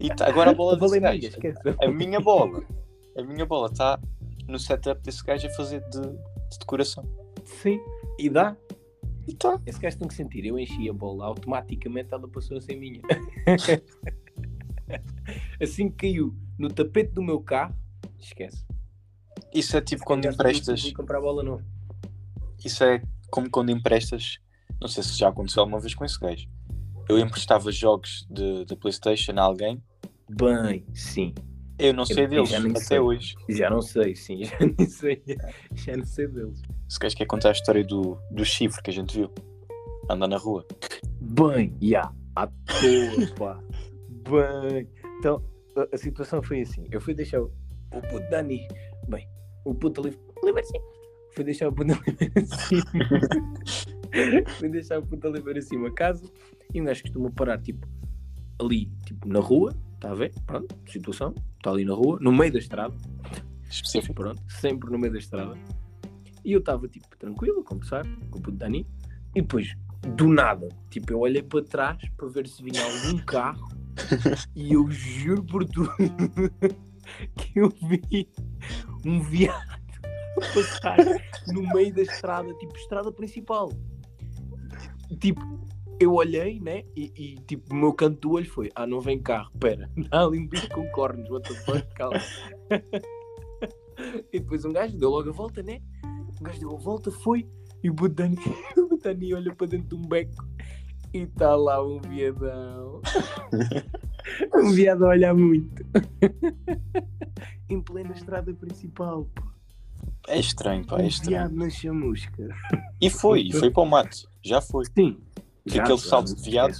E 0.00 0.08
tá. 0.08 0.26
Agora 0.26 0.50
a 0.50 0.54
bola 0.54 0.74
A 0.74 0.76
bola 0.76 0.96
é 0.96 1.00
minha, 1.00 1.30
a 1.80 1.90
minha 1.90 2.20
bola, 2.20 2.64
a 3.16 3.22
minha 3.22 3.46
bola 3.46 3.68
está 3.68 4.00
no 4.48 4.58
setup 4.58 5.00
desse 5.02 5.22
gajo 5.22 5.46
a 5.46 5.50
fazer 5.50 5.80
de, 5.90 6.00
de 6.00 6.58
decoração. 6.58 7.04
Sim, 7.44 7.78
e 8.18 8.28
dá. 8.28 8.56
E 9.26 9.34
tá. 9.34 9.60
Esse 9.66 9.78
gajo 9.78 9.98
tem 9.98 10.08
que 10.08 10.14
sentir. 10.14 10.44
Eu 10.44 10.58
enchi 10.58 10.88
a 10.88 10.92
bola, 10.92 11.26
automaticamente 11.26 12.12
ela 12.12 12.28
passou 12.28 12.56
a 12.56 12.60
ser 12.60 12.76
minha. 12.76 13.00
assim 15.60 15.88
que 15.90 16.08
caiu 16.08 16.34
no 16.58 16.68
tapete 16.68 17.12
do 17.12 17.22
meu 17.22 17.40
carro, 17.40 17.74
esquece. 18.18 18.64
Isso 19.54 19.76
é 19.76 19.80
tipo 19.80 20.04
quando 20.04 20.26
emprestas. 20.26 20.92
comprar 20.92 21.20
bola 21.20 21.42
não. 21.42 21.60
Isso 22.64 22.82
é 22.82 23.00
como 23.30 23.48
quando 23.48 23.70
emprestas. 23.70 24.38
Não 24.80 24.88
sei 24.88 25.02
se 25.02 25.16
já 25.16 25.28
aconteceu 25.28 25.62
alguma 25.62 25.78
vez 25.78 25.94
com 25.94 26.04
esse 26.04 26.18
gajo. 26.18 26.48
Eu 27.08 27.18
emprestava 27.18 27.70
jogos 27.70 28.26
de, 28.28 28.64
de 28.64 28.74
PlayStation 28.76 29.32
a 29.36 29.42
alguém. 29.42 29.82
Bem, 30.28 30.84
sim. 30.92 31.34
Eu 31.78 31.92
não 31.92 32.06
sei 32.06 32.24
eu 32.24 32.28
deles 32.28 32.52
até 32.52 32.80
sei. 32.80 32.98
hoje. 32.98 33.34
Já 33.48 33.68
não 33.68 33.82
sei, 33.82 34.14
sim. 34.14 34.42
Já 34.44 34.58
nem 34.60 34.88
sei. 34.88 35.22
Já 35.74 35.96
não 35.96 36.04
sei 36.04 36.26
deles. 36.26 36.62
Se 36.88 36.98
queres 36.98 37.14
que 37.14 37.26
contar 37.26 37.50
a 37.50 37.52
história 37.52 37.84
do, 37.84 38.18
do 38.30 38.44
chifre 38.44 38.82
que 38.82 38.90
a 38.90 38.92
gente 38.92 39.16
viu 39.16 39.30
andar 40.08 40.28
na 40.28 40.36
rua. 40.36 40.66
Bem, 41.20 41.76
já. 41.80 42.12
À 42.36 42.46
toa, 42.46 43.26
pá. 43.38 43.60
Bem. 44.08 44.88
Então, 45.18 45.42
a, 45.76 45.94
a 45.94 45.98
situação 45.98 46.42
foi 46.42 46.62
assim. 46.62 46.86
Eu 46.90 47.00
fui 47.00 47.14
deixar 47.14 47.40
o, 47.40 47.52
o 48.12 48.30
Dani. 48.30 48.66
O 49.64 49.74
puto 49.74 50.00
ali. 50.00 50.18
Ali 50.42 50.52
vai 50.52 50.62
assim. 50.62 50.78
Fui 51.34 51.44
deixar 51.44 51.68
o 51.68 51.72
puto 51.72 51.92
ali 51.92 52.16
ver 52.16 52.32
acima. 52.42 52.84
fui 54.58 54.68
deixar 54.68 54.98
o 54.98 55.06
puto 55.06 55.26
ali 55.26 55.40
ver 55.40 55.58
acima 55.58 55.88
a 55.88 55.92
casa. 55.92 56.24
E 56.72 56.80
um 56.80 56.84
gajo 56.84 57.02
costuma 57.02 57.30
parar, 57.30 57.60
tipo, 57.60 57.86
ali, 58.60 58.90
tipo, 59.04 59.28
na 59.28 59.40
rua. 59.40 59.74
Está 59.94 60.12
a 60.12 60.14
ver? 60.14 60.32
Pronto, 60.46 60.76
situação. 60.86 61.34
Está 61.56 61.70
ali 61.70 61.84
na 61.84 61.94
rua, 61.94 62.18
no 62.20 62.32
meio 62.32 62.52
da 62.52 62.58
estrada. 62.58 62.94
Específico. 63.68 64.14
Pronto, 64.14 64.42
sempre 64.48 64.90
no 64.90 64.98
meio 64.98 65.12
da 65.12 65.18
estrada. 65.18 65.58
E 66.44 66.52
eu 66.52 66.60
estava, 66.60 66.86
tipo, 66.86 67.08
tranquilo 67.16 67.60
a 67.60 67.64
conversar 67.64 68.04
com 68.30 68.38
o 68.38 68.42
puto 68.42 68.56
Dani. 68.56 68.86
E 69.34 69.40
depois, 69.40 69.74
do 70.16 70.28
nada, 70.28 70.68
tipo, 70.90 71.12
eu 71.12 71.18
olhei 71.20 71.42
para 71.42 71.64
trás 71.64 71.98
para 72.16 72.28
ver 72.28 72.46
se 72.46 72.62
vinha 72.62 72.82
algum 72.84 73.18
carro. 73.24 73.68
e 74.54 74.72
eu 74.72 74.88
juro 74.90 75.42
por 75.44 75.64
tudo 75.64 75.90
que 77.36 77.58
eu 77.58 77.68
vi 77.68 78.28
um 79.04 79.22
viado 79.22 79.82
passar 80.54 80.98
no 81.52 81.62
meio 81.74 81.94
da 81.94 82.02
estrada, 82.02 82.52
tipo, 82.54 82.76
estrada 82.76 83.12
principal. 83.12 83.70
Tipo, 85.20 85.42
eu 86.00 86.14
olhei, 86.14 86.60
né? 86.60 86.84
E, 86.96 87.12
e, 87.16 87.36
tipo, 87.46 87.72
o 87.72 87.76
meu 87.76 87.92
canto 87.92 88.20
do 88.20 88.32
olho 88.32 88.50
foi: 88.50 88.70
ah, 88.74 88.86
não 88.86 89.00
vem 89.00 89.20
carro, 89.20 89.50
pera, 89.58 89.90
dá 90.10 90.22
ali 90.22 90.38
um 90.38 90.46
bicho 90.46 90.68
com 90.70 90.88
cornos, 90.90 91.28
what 91.30 91.48
the 91.48 91.54
fuck, 91.60 91.94
calma. 91.94 92.20
e 94.32 94.40
depois 94.40 94.64
um 94.64 94.72
gajo 94.72 94.96
deu 94.96 95.10
logo 95.10 95.28
a 95.28 95.32
volta, 95.32 95.62
né? 95.62 95.80
O 96.40 96.42
gajo 96.42 96.60
deu 96.60 96.74
a 96.74 96.78
volta, 96.78 97.10
foi, 97.10 97.48
e 97.82 97.90
o 97.90 97.94
Budani, 97.94 98.36
o 98.76 98.88
Budani 98.88 99.34
olha 99.34 99.54
para 99.54 99.66
dentro 99.68 99.88
de 99.88 99.94
um 99.94 100.08
beco 100.08 100.44
e 101.12 101.18
está 101.18 101.54
lá 101.54 101.82
um 101.82 102.00
viadão. 102.00 103.00
um 104.54 104.70
viado 104.70 105.04
a 105.04 105.08
olhar 105.08 105.34
muito. 105.34 105.84
em 107.68 107.80
plena 107.80 108.12
estrada 108.12 108.52
principal, 108.54 109.28
pô. 109.34 109.42
É 110.28 110.38
estranho, 110.38 110.86
pá, 110.86 110.98
é 110.98 111.04
um 111.04 111.06
estranho. 111.06 111.30
viado 111.36 111.54
na 111.54 111.70
chamusca. 111.70 112.48
E 113.00 113.10
foi, 113.10 113.42
e 113.42 113.52
foi 113.52 113.70
para 113.70 113.82
o 113.82 113.86
mato. 113.86 114.28
Já 114.42 114.60
foi. 114.60 114.84
Sim. 114.86 115.18
Que 115.66 115.78
aquele 115.78 115.98
salto 115.98 116.34
de 116.34 116.42
viado, 116.42 116.74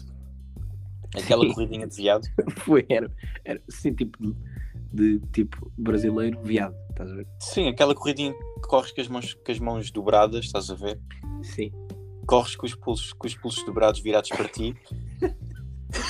aquela 1.15 1.47
corridinha 1.47 1.87
de 1.87 1.97
viado. 1.97 2.27
Foi, 2.65 2.85
era, 2.89 3.11
era 3.45 3.63
assim, 3.67 3.95
tipo 3.95 4.19
de, 4.21 4.35
de 4.93 5.27
tipo 5.33 5.73
brasileiro 5.77 6.39
viado, 6.43 6.77
estás 6.91 7.11
a 7.11 7.15
ver? 7.15 7.27
Sim, 7.41 7.69
aquela 7.69 7.95
corridinha 7.95 8.33
que 8.33 8.69
corres 8.69 8.93
com 8.93 9.01
as 9.01 9.09
mãos, 9.09 9.35
com 9.35 9.53
as 9.53 9.59
mãos 9.59 9.91
dobradas, 9.91 10.45
estás 10.45 10.71
a 10.71 10.75
ver? 10.75 11.01
Sim. 11.43 11.73
Corres 12.27 12.57
com 12.57 12.67
os 12.67 12.75
pulsos, 12.75 13.13
com 13.15 13.27
os 13.27 13.35
pulsos 13.35 13.65
dobrados 13.65 14.01
virados 14.01 14.29
para 14.29 14.49
ti. 14.49 14.75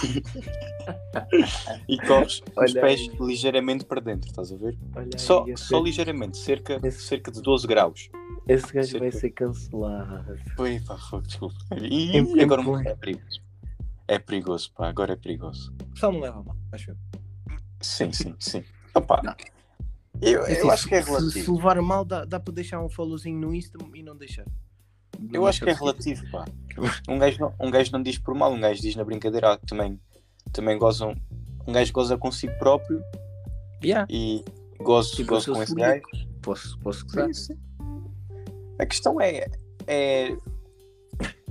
e 1.89 1.99
corres 1.99 2.41
com 2.41 2.51
os 2.65 2.73
Olha 2.73 2.81
pés 2.81 3.01
aí. 3.01 3.17
ligeiramente 3.21 3.85
para 3.85 4.01
dentro, 4.01 4.29
estás 4.29 4.53
a 4.53 4.57
ver? 4.57 4.77
Olha 4.95 5.19
Só, 5.19 5.45
aí, 5.45 5.57
só 5.57 5.81
ligeiramente, 5.81 6.37
cerca, 6.37 6.81
esse- 6.83 7.03
cerca 7.03 7.31
de 7.31 7.41
12 7.43 7.67
graus. 7.67 8.11
esse 8.47 8.73
gajo 8.73 8.99
vai 8.99 9.11
cerca- 9.13 9.19
ser 9.21 9.31
cancelado. 9.31 10.37
Pá, 10.87 10.99
fogo, 10.99 11.23
desculpa. 11.27 11.57
E 11.81 12.17
Em- 12.17 12.39
em 12.39 12.43
agora 12.43 12.63
pleno. 12.63 12.89
é 12.89 12.95
perigoso. 12.95 13.41
É 14.07 14.19
perigoso, 14.19 14.73
pá, 14.73 14.89
agora 14.89 15.13
é 15.15 15.17
perigoso. 15.17 15.73
Só 15.95 16.13
não 16.13 16.21
leva 16.21 16.43
mal, 16.43 16.57
acho 16.73 16.91
eu. 16.91 16.97
Sim, 17.81 18.13
sim, 18.13 18.35
sim. 18.39 18.65
Opa, 18.95 19.37
eu, 20.21 20.43
eu 20.43 20.43
Assim, 20.45 20.71
acho 20.71 20.89
que 20.89 20.95
é 20.95 21.03
se- 21.03 21.07
Se, 21.11 21.17
relativo. 21.17 21.57
levar 21.57 21.81
mal, 21.83 22.05
dá, 22.05 22.25
dá 22.25 22.39
para 22.39 22.53
deixar 22.55 22.81
um 22.81 22.89
followzinho 22.89 23.39
no 23.39 23.55
Insta 23.55 23.79
e 23.95 24.03
não 24.03 24.17
deixar. 24.17 24.45
Eu 25.33 25.41
Não 25.41 25.47
acho 25.47 25.61
que 25.63 25.71
é 25.71 25.73
relativo, 25.73 26.25
pá. 26.31 26.45
Um 27.09 27.19
gajo, 27.19 27.41
não, 27.41 27.55
um 27.61 27.71
gajo 27.71 27.93
não 27.93 28.03
diz 28.03 28.19
por 28.19 28.35
mal, 28.35 28.53
um 28.53 28.61
gajo 28.61 28.81
diz 28.83 28.97
na 28.97 29.05
brincadeira. 29.05 29.53
Ah, 29.53 29.59
também, 29.59 30.01
também 30.53 30.79
gozam. 30.79 31.15
Um 31.67 31.73
gajo 31.73 31.93
goza 31.93 32.19
consigo 32.19 32.53
próprio 32.59 33.03
Yeah, 33.83 34.07
e 34.11 34.45
gozo, 34.79 35.11
Tipo, 35.17 35.23
eu 35.23 35.35
gozo 35.37 35.53
com 35.53 35.63
esse 35.63 35.75
gajo. 35.75 36.03
posso, 36.43 36.79
posso 36.81 37.05
gozar. 37.07 37.27
Sim, 37.33 37.55
sim. 37.55 37.59
A 38.79 38.87
questão 38.87 39.21
é, 39.21 39.47
é. 39.87 40.37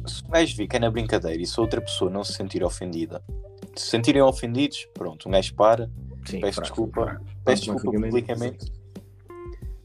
Se 0.06 0.24
um 0.26 0.30
gajo 0.30 0.56
vê 0.58 0.68
que 0.68 0.76
é 0.76 0.80
na 0.80 0.92
brincadeira 0.92 1.42
e 1.42 1.46
se 1.46 1.60
outra 1.60 1.80
pessoa 1.80 2.12
não 2.12 2.24
se 2.24 2.34
sentir 2.34 2.64
ofendida, 2.64 3.24
se 3.76 3.86
sentirem 3.88 4.22
ofendidos, 4.22 4.86
pronto, 4.94 5.30
um 5.30 5.32
gajo 5.32 5.54
para, 5.56 5.90
Sim, 6.26 6.42
peço 6.42 6.56
fraco, 6.56 6.62
desculpa, 6.62 7.04
fraco. 7.06 7.26
peço 7.46 7.62
desculpa 7.64 7.92
publicamente. 7.92 8.72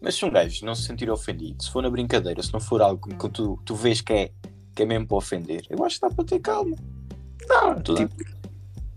Mas 0.00 0.14
se 0.14 0.25
um 0.25 0.31
gajo 0.31 0.64
não 0.64 0.75
se 0.75 0.83
sentir 0.85 1.11
ofendido, 1.11 1.62
se 1.62 1.71
for 1.71 1.83
na 1.83 1.90
brincadeira, 1.90 2.43
se 2.43 2.52
não 2.52 2.61
for 2.61 2.81
algo 2.81 3.09
que 3.17 3.28
tu, 3.28 3.61
tu 3.64 3.75
vês 3.75 4.00
que 4.00 4.12
é, 4.12 4.33
que 4.75 4.83
é 4.83 4.87
mesmo 4.87 5.07
para 5.07 5.17
ofender, 5.17 5.64
eu 5.69 5.85
acho 5.85 5.97
que 5.97 6.09
dá 6.09 6.14
para 6.14 6.25
ter 6.25 6.38
calma. 6.38 6.76
Não, 7.49 7.75
Toda, 7.81 8.07
tipo, 8.07 8.25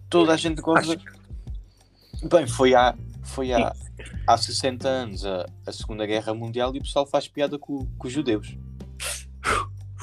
toda 0.09 0.33
a 0.33 0.37
gente 0.37 0.61
acho 0.75 0.97
Bem, 2.29 2.45
foi 2.45 2.75
há, 2.75 2.95
foi 3.23 3.51
há, 3.51 3.73
há 4.27 4.37
60 4.37 4.87
anos 4.87 5.25
a, 5.25 5.45
a 5.65 5.71
Segunda 5.71 6.05
Guerra 6.05 6.33
Mundial 6.35 6.75
e 6.75 6.79
o 6.79 6.81
pessoal 6.83 7.05
faz 7.07 7.27
piada 7.27 7.57
com, 7.57 7.85
com 7.97 8.07
os 8.07 8.13
judeus. 8.13 8.55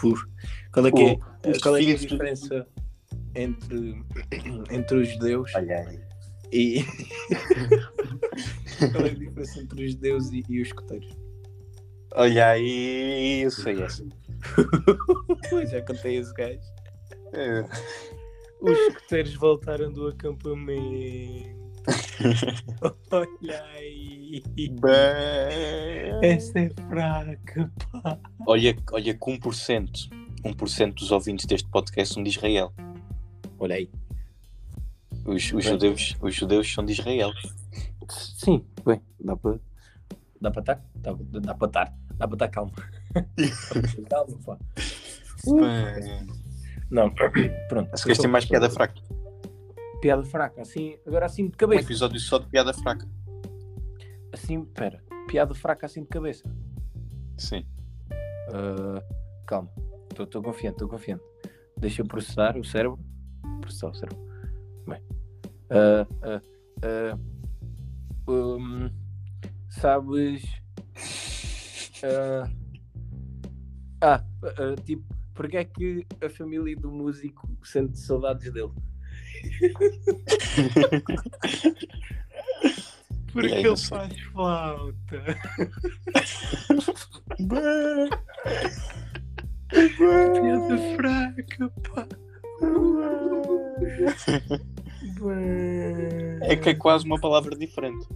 Uf, 0.03 0.25
qual 0.73 0.87
é 0.87 0.93
que 0.93 1.03
é, 1.03 1.13
O- 1.13 1.61
qual 1.61 1.77
é, 1.77 1.81
que 1.81 1.91
é 1.91 1.95
a 1.95 1.99
diferença 1.99 2.67
entre, 3.35 4.05
entre 4.71 4.97
os 4.99 5.09
judeus 5.13 5.53
Olha 5.55 5.79
aí. 5.79 6.01
E. 6.53 6.85
qual 8.93 9.07
é 9.07 9.11
a 9.11 9.15
diferença 9.15 9.61
entre 9.61 9.85
os 9.85 9.93
judeus 9.93 10.31
e, 10.31 10.45
e 10.49 10.61
os 10.61 10.69
escoteiros? 10.69 11.17
Olha 12.15 12.51
aí, 12.51 13.43
eu 13.43 13.51
sei 13.51 13.83
essa. 13.83 14.05
Já 15.71 15.83
contei 15.83 16.17
esse 16.17 16.33
gajo. 16.35 16.59
É. 17.33 17.65
Os 18.61 18.79
escoteiros 18.79 19.35
voltaram 19.35 19.93
do 19.93 20.09
acampamento. 20.09 21.59
Olha 23.11 23.65
aí. 23.75 24.43
Bem. 24.57 24.71
Essa 26.23 26.59
é 26.61 26.71
fraca, 26.89 27.71
pá. 27.93 28.19
Olha, 28.47 28.77
olha 28.93 29.15
que 29.15 29.21
1%, 29.21 30.11
1% 30.45 30.95
dos 30.95 31.11
ouvintes 31.11 31.47
deste 31.47 31.69
podcast 31.71 32.15
são 32.15 32.23
de 32.23 32.31
Israel. 32.31 32.73
Olha 33.59 33.77
aí. 33.77 33.91
Os, 35.29 35.53
os, 35.53 35.65
judeus, 35.65 36.17
os 36.23 36.35
judeus 36.35 36.73
são 36.73 36.83
de 36.85 36.93
Israel. 36.93 37.31
Sim, 38.09 38.65
bem, 38.83 39.03
dá 39.21 39.37
para. 39.37 39.61
Dá 40.41 40.51
para 40.51 40.61
estar? 40.61 40.85
Dá, 40.95 41.13
dá 41.41 41.55
para 41.55 41.67
estar. 41.67 41.95
Dá 42.17 42.27
para 42.27 42.35
estar 42.35 42.49
calmo. 42.49 42.73
calma, 44.09 44.39
pá. 44.47 44.59
Bem. 45.45 46.27
Não, 46.91 47.13
pronto. 47.69 47.95
Se 47.95 48.05
queres 48.05 48.19
ter 48.19 48.29
mais 48.29 48.47
piada 48.47 48.71
fraca. 48.71 48.95
Piada 50.01 50.25
fraca, 50.25 50.63
assim, 50.63 50.97
agora 51.07 51.27
assim 51.27 51.45
de 51.49 51.55
Um 51.55 51.59
cabeça. 51.59 51.83
episódio 51.83 52.21
só 52.21 52.39
de 52.39 52.47
piada 52.47 52.73
fraca. 52.73 53.07
Assim, 54.33 54.65
pera. 54.65 55.03
Piada 55.27 55.55
fraca 55.55 55.85
assim 55.85 56.03
de 56.03 56.09
cabeça. 56.09 56.51
Sim. 57.37 57.67
Ah, 58.51 59.03
calma. 59.47 59.71
Estou 60.19 60.43
confiante, 60.43 60.77
estou 60.77 60.89
confiante. 60.89 61.23
Deixa 61.77 62.01
eu 62.01 62.07
processar 62.07 62.57
o 62.57 62.65
cérebro. 62.65 62.99
Processar 63.61 63.89
o 63.89 63.95
cérebro. 63.95 64.19
Bem. 64.87 65.03
Ah, 65.71 66.07
ah, 66.23 66.41
ah, 66.83 67.19
hum, 68.27 68.91
sabes. 69.69 70.43
Ah, 74.01 74.25
tipo, 74.85 75.05
porque 75.35 75.57
é 75.57 75.65
que 75.65 76.07
a 76.25 76.31
família 76.31 76.77
do 76.77 76.91
músico 76.91 77.49
sente 77.63 77.99
saudades 77.99 78.53
dele? 78.53 78.73
Porque 83.33 83.55
ele 83.55 83.77
faz 83.77 84.21
flauta. 84.33 85.25
Piada 89.79 90.79
fraca, 90.97 91.69
pá. 91.85 92.09
É 96.43 96.57
que 96.57 96.71
é 96.71 96.75
quase 96.75 97.05
uma 97.05 97.21
palavra 97.21 97.57
diferente. 97.57 98.09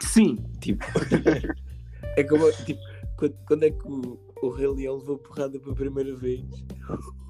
Sim, 0.00 0.36
tipo. 0.60 0.84
é 2.16 2.24
como. 2.24 2.50
Tipo, 2.64 2.80
quando, 3.16 3.36
quando 3.46 3.62
é 3.64 3.70
que 3.70 3.86
o, 3.86 4.18
o 4.42 4.48
Rei 4.50 4.68
Leão 4.68 4.98
levou 4.98 5.18
porrada 5.18 5.58
pela 5.58 5.74
primeira 5.74 6.14
vez? 6.16 6.44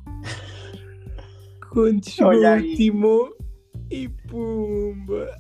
Quando 1.71 2.09
chegou 2.09 2.31
Olha 2.31 2.57
o. 2.57 2.75
Timão 2.77 3.33
e 3.91 4.09
pumba! 4.09 5.37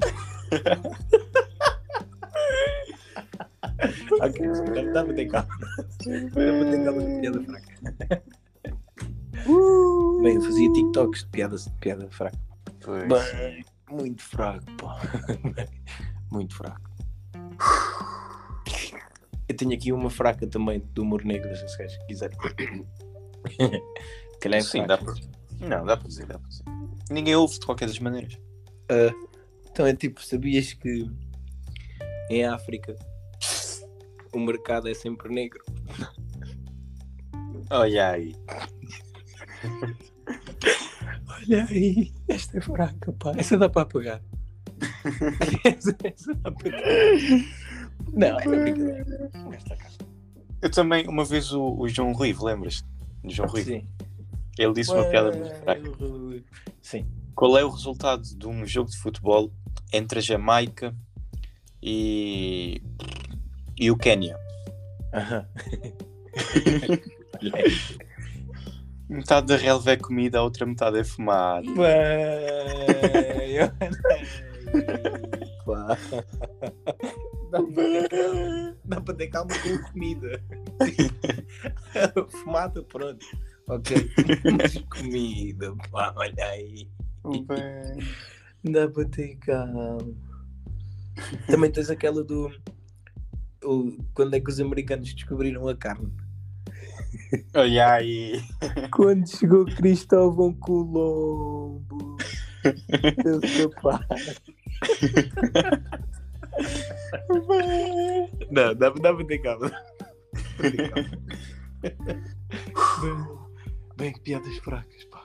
ok, 4.20 4.46
dá 4.92 5.04
para 5.04 5.14
ter 5.14 5.26
calma. 5.26 5.48
Dá 5.58 5.66
para 6.34 6.70
ter 6.70 6.84
calma 6.84 7.02
de 7.02 7.20
piada 7.20 7.42
fraca. 7.42 7.74
Bem, 10.22 10.34
eu 10.34 10.42
fazia 10.42 10.72
TikToks 10.72 11.20
de 11.20 11.26
piada, 11.30 11.56
de 11.56 11.70
piada 11.80 12.10
fraca. 12.10 12.38
Pois. 12.84 13.08
Bem, 13.08 13.64
muito 13.90 14.22
fraco, 14.22 14.64
pá. 14.76 15.00
Muito 16.30 16.56
fraco. 16.56 16.90
Eu 19.48 19.56
tenho 19.56 19.72
aqui 19.72 19.92
uma 19.92 20.10
fraca 20.10 20.46
também 20.48 20.80
do 20.80 21.02
humor 21.02 21.24
negro, 21.24 21.54
se 21.54 21.62
vocês 21.68 21.96
quiserem. 22.06 22.36
Calhar 24.40 24.58
é 24.58 24.62
Sim, 24.62 24.84
dá 24.86 24.98
para. 24.98 25.14
Não, 25.60 25.84
dá 25.84 25.96
para 25.96 26.08
dizer, 26.08 26.26
dá 26.26 26.38
para 26.38 26.48
dizer. 26.48 26.64
Ninguém 27.08 27.36
ouve 27.36 27.58
de 27.58 27.66
qualquer 27.66 27.86
das 27.86 28.00
maneiras. 28.00 28.36
Então 29.70 29.86
é 29.86 29.94
tipo, 29.94 30.22
sabias 30.22 30.72
que 30.72 31.08
em 32.30 32.44
África 32.44 32.96
o 34.32 34.40
mercado 34.40 34.88
é 34.88 34.94
sempre 34.94 35.32
negro? 35.32 35.64
Olha 37.70 38.10
aí. 38.10 38.34
Olha 41.36 41.66
aí, 41.68 42.12
esta 42.28 42.58
é 42.58 42.60
fraca, 42.60 43.12
pá. 43.12 43.32
Essa 43.36 43.58
dá 43.58 43.68
para 43.68 43.82
apagar. 43.82 44.22
essa, 45.64 45.96
essa 46.04 46.32
dá 46.34 46.52
para 46.52 46.70
Não, 48.12 48.40
é 48.40 48.44
brincadeira. 48.44 49.30
Cá. 49.32 49.50
Eu 50.62 50.70
também, 50.70 51.08
uma 51.08 51.24
vez 51.24 51.52
o, 51.52 51.76
o 51.76 51.88
João 51.88 52.12
Ruivo, 52.12 52.46
lembras-te? 52.46 52.86
João 53.24 53.48
Ruivo. 53.48 53.70
Sim. 53.70 53.88
Ele 54.58 54.72
disse 54.72 54.92
uma 54.92 55.04
piada 55.04 55.36
muito 55.36 55.54
fraca. 55.56 55.82
Sim. 56.80 57.04
Qual 57.34 57.58
é 57.58 57.64
o 57.64 57.70
resultado 57.70 58.22
de 58.22 58.46
um 58.46 58.64
jogo 58.64 58.88
de 58.90 58.96
futebol 58.96 59.52
entre 59.92 60.20
a 60.20 60.22
Jamaica 60.22 60.94
e, 61.82 62.80
e 63.76 63.90
o 63.90 63.96
Quénia? 63.96 64.38
Aham. 65.12 65.44
Metade 69.08 69.46
da 69.48 69.56
relva 69.56 69.92
é 69.92 69.96
comida, 69.96 70.38
a 70.38 70.42
outra 70.42 70.64
metade 70.66 70.98
é 70.98 71.04
fumada. 71.04 71.62
Bem, 71.62 71.74
olha 71.76 73.40
aí, 73.40 73.58
pá. 75.64 75.98
Dá 77.50 77.62
para- 77.62 78.74
Dá 78.84 79.00
para 79.00 79.14
ter 79.14 79.28
calma 79.28 79.50
com 79.62 79.92
comida. 79.92 80.42
Fumada, 82.30 82.82
pronto. 82.82 83.24
Ok. 83.68 84.10
Mas 84.58 84.76
comida, 84.98 85.74
pá, 85.90 86.12
olha 86.16 86.44
aí. 86.46 86.88
Dá 88.64 88.88
para 88.88 89.04
ter 89.08 89.36
calma. 89.36 89.98
Também 91.46 91.70
tens 91.70 91.90
aquela 91.90 92.24
do. 92.24 92.50
o- 93.64 93.96
quando 94.14 94.34
é 94.34 94.40
que 94.40 94.50
os 94.50 94.58
americanos 94.60 95.12
descobriram 95.14 95.68
a 95.68 95.76
carne? 95.76 96.10
Olha 97.54 97.92
aí. 97.92 98.40
Quando 98.92 99.28
chegou 99.28 99.64
Cristóvão 99.64 100.54
Colombo. 100.54 102.16
Eu 103.24 103.40
capaz. 103.70 104.40
Não, 108.50 108.74
dá, 108.74 108.90
dá 108.90 109.14
para 109.14 109.26
ter 109.26 109.38
calma. 109.38 109.70
Bem, 113.00 113.16
bem, 113.96 114.12
piadas 114.22 114.56
fracas, 114.58 115.04
pá. 115.04 115.22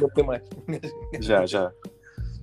Não 0.00 0.08
tem 0.10 0.24
mais. 0.24 0.42
Já, 1.20 1.46
já. 1.46 1.72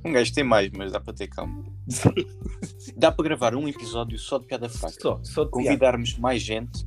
Um 0.05 0.11
gajo 0.13 0.33
tem 0.33 0.43
mais, 0.43 0.69
mas 0.71 0.91
dá 0.93 0.99
para 0.99 1.13
ter 1.13 1.27
calma. 1.27 1.63
Dá 2.95 3.11
para 3.11 3.23
gravar 3.23 3.55
um 3.55 3.67
episódio 3.67 4.17
só 4.17 4.37
de 4.37 4.45
piada 4.45 4.69
fraca. 4.69 4.95
Só, 5.01 5.19
só 5.23 5.43
de. 5.43 5.51
Convidarmos 5.51 6.17
mais 6.17 6.41
gente. 6.41 6.85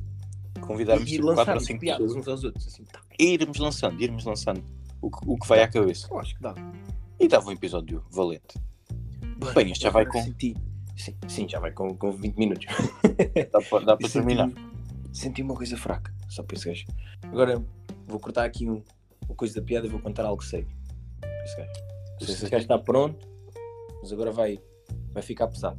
Convidarmos 0.61 1.07
E 1.07 1.11
tipo, 1.11 1.23
quatro 1.23 1.31
ou 1.31 1.37
lançarmos 1.37 1.65
cinco 1.65 1.79
piadas 1.81 2.01
pessoas. 2.07 2.21
uns 2.21 2.27
aos 2.31 2.43
outros. 2.43 2.67
Assim, 2.67 2.83
tá. 2.85 3.01
E 3.19 3.33
irmos 3.33 3.57
lançando, 3.57 4.01
irmos 4.01 4.23
lançando 4.25 4.63
o 5.01 5.11
que, 5.11 5.17
o 5.27 5.37
que 5.37 5.47
vai 5.47 5.61
à 5.61 5.67
cabeça. 5.67 6.07
Eu 6.09 6.19
acho 6.19 6.35
que 6.35 6.41
dá. 6.41 6.53
E 7.19 7.27
dava 7.27 7.49
um 7.49 7.51
episódio 7.51 8.03
valente. 8.11 8.57
Bem, 9.53 9.71
este 9.71 9.83
já 9.83 9.89
vai 9.89 10.05
com- 10.05 10.21
Senti... 10.21 10.55
Sim, 10.95 11.15
sim, 11.27 11.49
já 11.49 11.59
vai 11.59 11.71
com, 11.71 11.95
com 11.97 12.11
20 12.11 12.35
minutos. 12.37 12.65
Dá 13.51 13.59
para, 13.61 13.85
dá 13.85 13.97
para 13.97 14.07
Senti- 14.07 14.13
terminar. 14.13 14.49
Senti 15.11 15.41
uma 15.41 15.53
coisa 15.55 15.75
fraca, 15.77 16.13
só 16.29 16.43
para 16.43 16.55
esse 16.57 16.67
gajo. 16.67 16.85
Agora 17.23 17.63
vou 18.07 18.19
cortar 18.19 18.45
aqui 18.45 18.69
um, 18.69 18.81
uma 19.27 19.35
coisa 19.35 19.55
da 19.55 19.61
piada 19.61 19.85
e 19.87 19.89
vou 19.89 19.99
contar 19.99 20.25
algo 20.25 20.43
sério. 20.43 20.67
para 21.19 21.43
Esse 21.43 21.57
gajo. 21.57 21.71
Não 22.23 22.27
sei 22.27 22.35
se 22.35 22.49
gajo 22.49 22.63
está 22.63 22.79
pronto, 22.79 23.27
mas 24.01 24.13
agora 24.13 24.31
vai, 24.31 24.57
vai 25.11 25.21
ficar 25.21 25.47
pesado. 25.47 25.77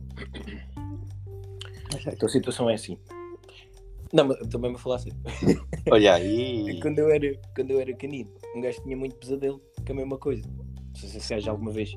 Então 2.06 2.28
a 2.28 2.32
situação 2.32 2.68
é 2.68 2.74
assim. 2.74 2.98
Não, 4.12 4.28
mas 4.28 4.38
também 4.48 4.70
vou 4.70 4.78
falar 4.78 4.98
sério. 4.98 5.18
Olha 5.90 6.14
aí. 6.14 6.78
Quando 6.82 6.98
eu, 6.98 7.10
era, 7.10 7.40
quando 7.54 7.70
eu 7.70 7.80
era 7.80 7.92
canino, 7.96 8.30
um 8.54 8.60
gajo 8.60 8.82
tinha 8.82 8.96
muito 8.96 9.16
pesadelo 9.16 9.60
com 9.84 9.92
a 9.92 9.96
mesma 9.96 10.18
coisa. 10.18 10.46
Não 10.46 10.94
sei 10.94 11.20
se 11.20 11.34
gajo 11.34 11.50
alguma 11.50 11.72
vez, 11.72 11.96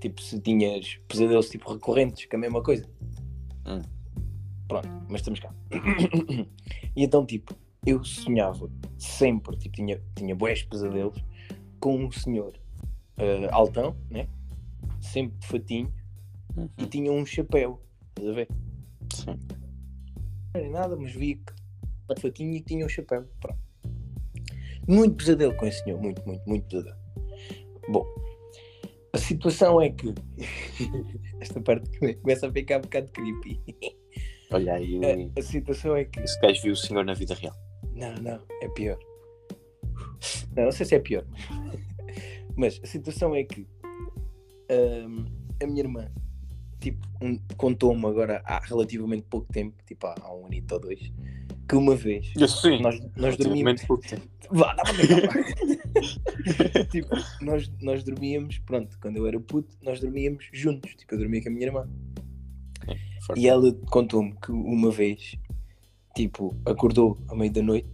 tipo, 0.00 0.20
se 0.20 0.40
tinhas 0.40 0.98
pesadelos 1.06 1.48
tipo 1.50 1.72
recorrentes 1.72 2.26
com 2.26 2.36
a 2.36 2.38
mesma 2.40 2.62
coisa. 2.62 2.88
Hum. 3.66 3.82
Pronto, 4.66 4.88
mas 5.08 5.20
estamos 5.20 5.40
cá. 5.40 5.54
e 6.96 7.04
então, 7.04 7.24
tipo, 7.24 7.54
eu 7.86 8.02
sonhava 8.02 8.70
sempre, 8.98 9.56
tipo, 9.58 9.76
tinha, 9.76 10.02
tinha 10.16 10.34
bués 10.34 10.62
pesadelos 10.62 11.22
com 11.78 11.96
um 11.96 12.10
senhor 12.10 12.54
eh, 13.18 13.48
altão, 13.50 13.96
né? 14.10 14.28
Sempre 15.00 15.38
de 15.38 15.46
fatinho 15.46 15.92
Uhum. 16.56 16.68
e 16.78 16.86
tinha 16.86 17.10
um 17.10 17.26
chapéu. 17.26 17.80
Estás 18.10 18.28
a 18.28 18.32
ver? 18.32 18.48
Sim. 19.12 19.38
Não 20.54 20.60
era 20.60 20.70
nada, 20.70 20.96
mas 20.96 21.12
vi 21.12 21.34
que 21.36 21.52
de 22.14 22.20
fatinho 22.20 22.54
e 22.54 22.60
tinha 22.60 22.86
um 22.86 22.88
chapéu. 22.88 23.26
Pronto. 23.40 23.58
Muito 24.86 25.16
pesadelo 25.16 25.54
com 25.56 25.66
esse 25.66 25.82
senhor, 25.82 26.00
muito, 26.00 26.24
muito, 26.26 26.48
muito 26.48 26.66
pesadelo. 26.68 26.96
Bom, 27.88 28.06
a 29.12 29.18
situação 29.18 29.80
é 29.80 29.90
que 29.90 30.14
esta 31.40 31.60
parte 31.60 31.98
come- 31.98 32.14
começa 32.14 32.46
a 32.46 32.52
ficar 32.52 32.78
um 32.78 32.82
bocado 32.82 33.08
creepy. 33.10 33.60
Olha 34.52 34.74
aí. 34.74 35.00
A, 35.36 35.40
a 35.40 35.42
situação 35.42 35.96
é 35.96 36.04
que. 36.04 36.20
Esse 36.20 36.38
gajo 36.40 36.62
viu 36.62 36.72
o 36.72 36.76
senhor 36.76 37.04
na 37.04 37.14
vida 37.14 37.34
real. 37.34 37.54
Não, 37.94 38.14
não, 38.22 38.40
é 38.62 38.68
pior. 38.68 38.98
Não, 40.56 40.64
não 40.64 40.72
sei 40.72 40.86
se 40.86 40.94
é 40.94 41.00
pior. 41.00 41.24
Mas 41.50 41.80
a 42.62 42.86
situação 42.86 43.34
é 43.34 43.44
que 43.44 43.66
hum, 44.70 45.24
a 45.62 45.66
minha 45.66 45.80
irmã 45.82 46.10
tipo, 46.80 47.06
um- 47.22 47.38
contou-me 47.56 48.04
agora 48.06 48.42
há 48.44 48.58
relativamente 48.58 49.24
pouco 49.30 49.50
tempo, 49.50 49.74
tipo 49.86 50.06
há, 50.06 50.14
há 50.20 50.34
um 50.34 50.46
anito 50.46 50.74
ou 50.74 50.80
dois, 50.80 51.12
que 51.66 51.76
uma 51.76 51.96
vez 51.96 52.30
sim. 52.46 52.80
nós, 52.82 53.00
nós 53.16 53.36
dormíamos. 53.38 53.82
Pouco 53.84 54.06
tempo. 54.06 54.28
Vá, 54.50 54.74
dá 54.74 54.82
para 54.82 54.92
Tipo, 56.90 57.08
nós, 57.40 57.72
nós 57.80 58.04
dormíamos, 58.04 58.58
pronto, 58.58 58.98
quando 59.00 59.16
eu 59.16 59.26
era 59.26 59.40
puto, 59.40 59.74
nós 59.82 60.00
dormíamos 60.00 60.46
juntos. 60.52 60.94
Tipo, 60.94 61.14
eu 61.14 61.18
dormia 61.20 61.42
com 61.42 61.48
a 61.48 61.52
minha 61.52 61.66
irmã. 61.66 61.88
Forte. 63.26 63.40
E 63.40 63.48
ela 63.48 63.72
contou-me 63.90 64.34
que 64.34 64.52
uma 64.52 64.90
vez, 64.90 65.36
tipo, 66.14 66.54
acordou 66.66 67.18
à 67.28 67.34
meia 67.34 67.50
da 67.50 67.62
noite 67.62 67.88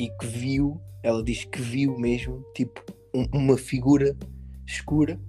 e 0.00 0.08
que 0.08 0.26
viu, 0.26 0.80
ela 1.02 1.22
diz 1.24 1.44
que 1.44 1.60
viu 1.60 1.98
mesmo, 1.98 2.44
tipo, 2.54 2.80
um- 3.14 3.28
uma 3.32 3.56
figura 3.58 4.16
escura 4.66 5.20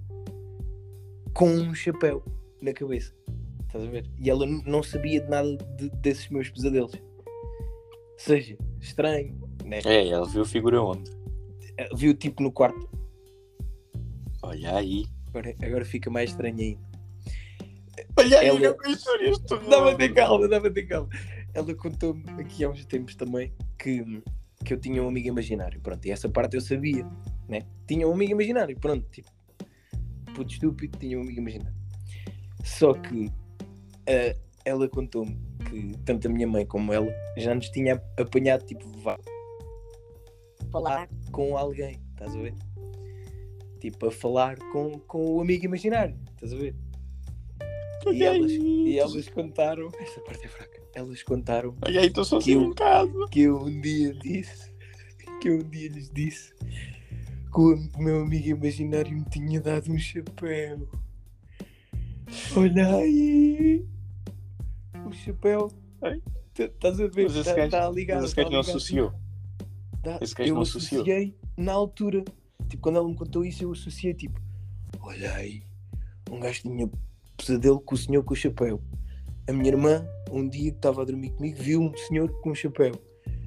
com 1.32 1.48
um 1.48 1.74
chapéu 1.74 2.24
na 2.62 2.72
cabeça. 2.72 3.14
Estás 3.66 3.84
a 3.84 3.90
ver? 3.90 4.08
E 4.18 4.30
ela 4.30 4.46
não 4.46 4.82
sabia 4.82 5.20
de 5.20 5.28
nada 5.28 5.56
de- 5.76 5.90
desses 6.00 6.28
meus 6.28 6.48
pesadelos. 6.48 6.92
Ou 6.94 8.18
seja, 8.18 8.56
estranho, 8.80 9.36
né? 9.64 9.80
É, 9.84 10.06
ele 10.06 10.26
viu 10.28 10.42
a 10.42 10.46
figura 10.46 10.80
onde? 10.82 11.10
Viu 11.96 12.14
tipo 12.14 12.42
no 12.42 12.52
quarto. 12.52 12.88
Olha 14.42 14.76
aí. 14.76 15.06
Agora, 15.28 15.54
agora 15.60 15.84
fica 15.84 16.08
mais 16.10 16.30
estranho 16.30 16.56
ainda. 16.56 16.80
Olha 18.16 18.38
aí, 18.38 18.46
Ela- 18.48 18.74
com 18.74 18.88
histórias 18.88 19.38
terror. 19.40 19.68
Dá-me 19.68 19.90
a 19.90 19.94
ter 19.96 20.14
calma, 20.14 20.46
dá-me 20.48 20.68
a 20.68 20.72
ter 20.72 20.84
calma. 20.86 21.08
Ela 21.52 21.74
contou-me 21.74 22.24
aqui 22.40 22.62
há 22.64 22.70
uns 22.70 22.84
tempos 22.84 23.16
também 23.16 23.52
que, 23.78 24.22
que 24.64 24.74
eu 24.74 24.78
tinha 24.78 25.02
um 25.02 25.08
amigo 25.08 25.26
imaginário. 25.28 25.80
Pronto, 25.80 26.04
e 26.06 26.10
essa 26.12 26.28
parte 26.28 26.54
eu 26.54 26.60
sabia, 26.60 27.04
né? 27.48 27.60
Tinha 27.86 28.06
um 28.08 28.12
amigo 28.12 28.32
imaginário, 28.32 28.78
pronto, 28.78 29.06
tipo, 29.10 29.30
puto 30.34 30.52
estúpido, 30.52 30.98
tinha 30.98 31.18
um 31.18 31.22
amigo 31.22 31.38
imaginário. 31.40 31.74
Só 32.64 32.94
que 32.94 33.30
ah, 34.08 34.36
ela 34.64 34.88
contou-me 34.88 35.38
que 35.68 35.96
tanto 36.04 36.26
a 36.28 36.30
minha 36.30 36.46
mãe 36.46 36.64
como 36.66 36.92
ela 36.92 37.12
já 37.36 37.54
nos 37.54 37.68
tinha 37.70 38.02
apanhado, 38.18 38.64
tipo, 38.64 38.86
vá 39.00 39.18
falar 40.70 41.08
com 41.30 41.56
alguém, 41.56 42.00
estás 42.12 42.34
a 42.34 42.38
ver? 42.40 42.54
Tipo, 43.80 44.06
a 44.06 44.10
falar 44.10 44.58
com, 44.72 44.98
com 45.00 45.36
o 45.36 45.40
amigo 45.40 45.64
imaginário, 45.66 46.18
estás 46.34 46.52
a 46.52 46.56
ver? 46.56 46.74
E 48.12 48.22
elas, 48.22 48.50
e 48.52 48.98
elas 48.98 49.28
contaram. 49.28 49.88
Esta 49.98 50.20
parte 50.20 50.44
é 50.44 50.48
fraca. 50.48 50.82
Elas 50.94 51.22
contaram 51.22 51.74
Que 52.42 52.52
eu- 52.52 52.74
que 53.30 53.40
eu 53.42 53.56
um 53.62 53.80
dia 53.80 54.12
disse. 54.14 54.70
Que 55.40 55.48
eu 55.48 55.56
um 55.60 55.68
dia 55.70 55.88
lhes 55.88 56.10
disse 56.10 56.52
que 57.54 57.60
o 57.60 58.02
meu 58.02 58.22
amigo 58.22 58.48
imaginário 58.48 59.12
me 59.12 59.24
tinha 59.24 59.60
dado 59.60 59.90
um 59.92 59.98
chapéu. 59.98 60.88
Olha 62.56 62.96
aí! 62.96 63.86
O 65.06 65.12
chapéu. 65.12 65.70
Ai. 66.02 66.20
Tá- 66.54 66.64
Estás 66.64 67.00
a 67.00 67.06
ver? 67.06 67.24
Mas 67.24 67.32
esse 67.32 67.40
Está 67.40 67.54
gajo- 67.54 67.70
tá 67.70 67.90
ligado. 67.90 68.16
Mas 68.22 68.32
esse 68.32 68.44
tá 68.44 68.50
não 68.50 68.60
associou. 68.60 69.12
Dá- 70.02 70.18
Esse 70.20 70.34
gajo 70.34 70.50
eu 70.50 70.54
não 70.54 70.62
associou. 70.62 71.02
associei 71.02 71.36
na 71.56 71.72
altura. 71.72 72.24
Tipo, 72.68 72.82
quando 72.82 72.96
ela 72.96 73.08
me 73.08 73.14
contou 73.14 73.44
isso, 73.44 73.62
eu 73.64 73.72
associei 73.72 74.14
tipo, 74.14 74.40
olha 75.00 75.32
aí, 75.34 75.62
um 76.30 76.40
gajo 76.40 76.62
tinha 76.62 76.90
pesadelo 77.36 77.80
com 77.80 77.94
o 77.94 77.98
senhor 77.98 78.22
com 78.24 78.32
o 78.34 78.36
chapéu. 78.36 78.80
A 79.48 79.52
minha 79.52 79.68
irmã, 79.68 80.06
um 80.30 80.48
dia 80.48 80.70
que 80.70 80.76
estava 80.76 81.02
a 81.02 81.04
dormir 81.04 81.30
comigo, 81.30 81.56
viu 81.60 81.80
um 81.82 81.96
senhor 81.96 82.30
com 82.40 82.50
um 82.50 82.54
chapéu. 82.54 82.92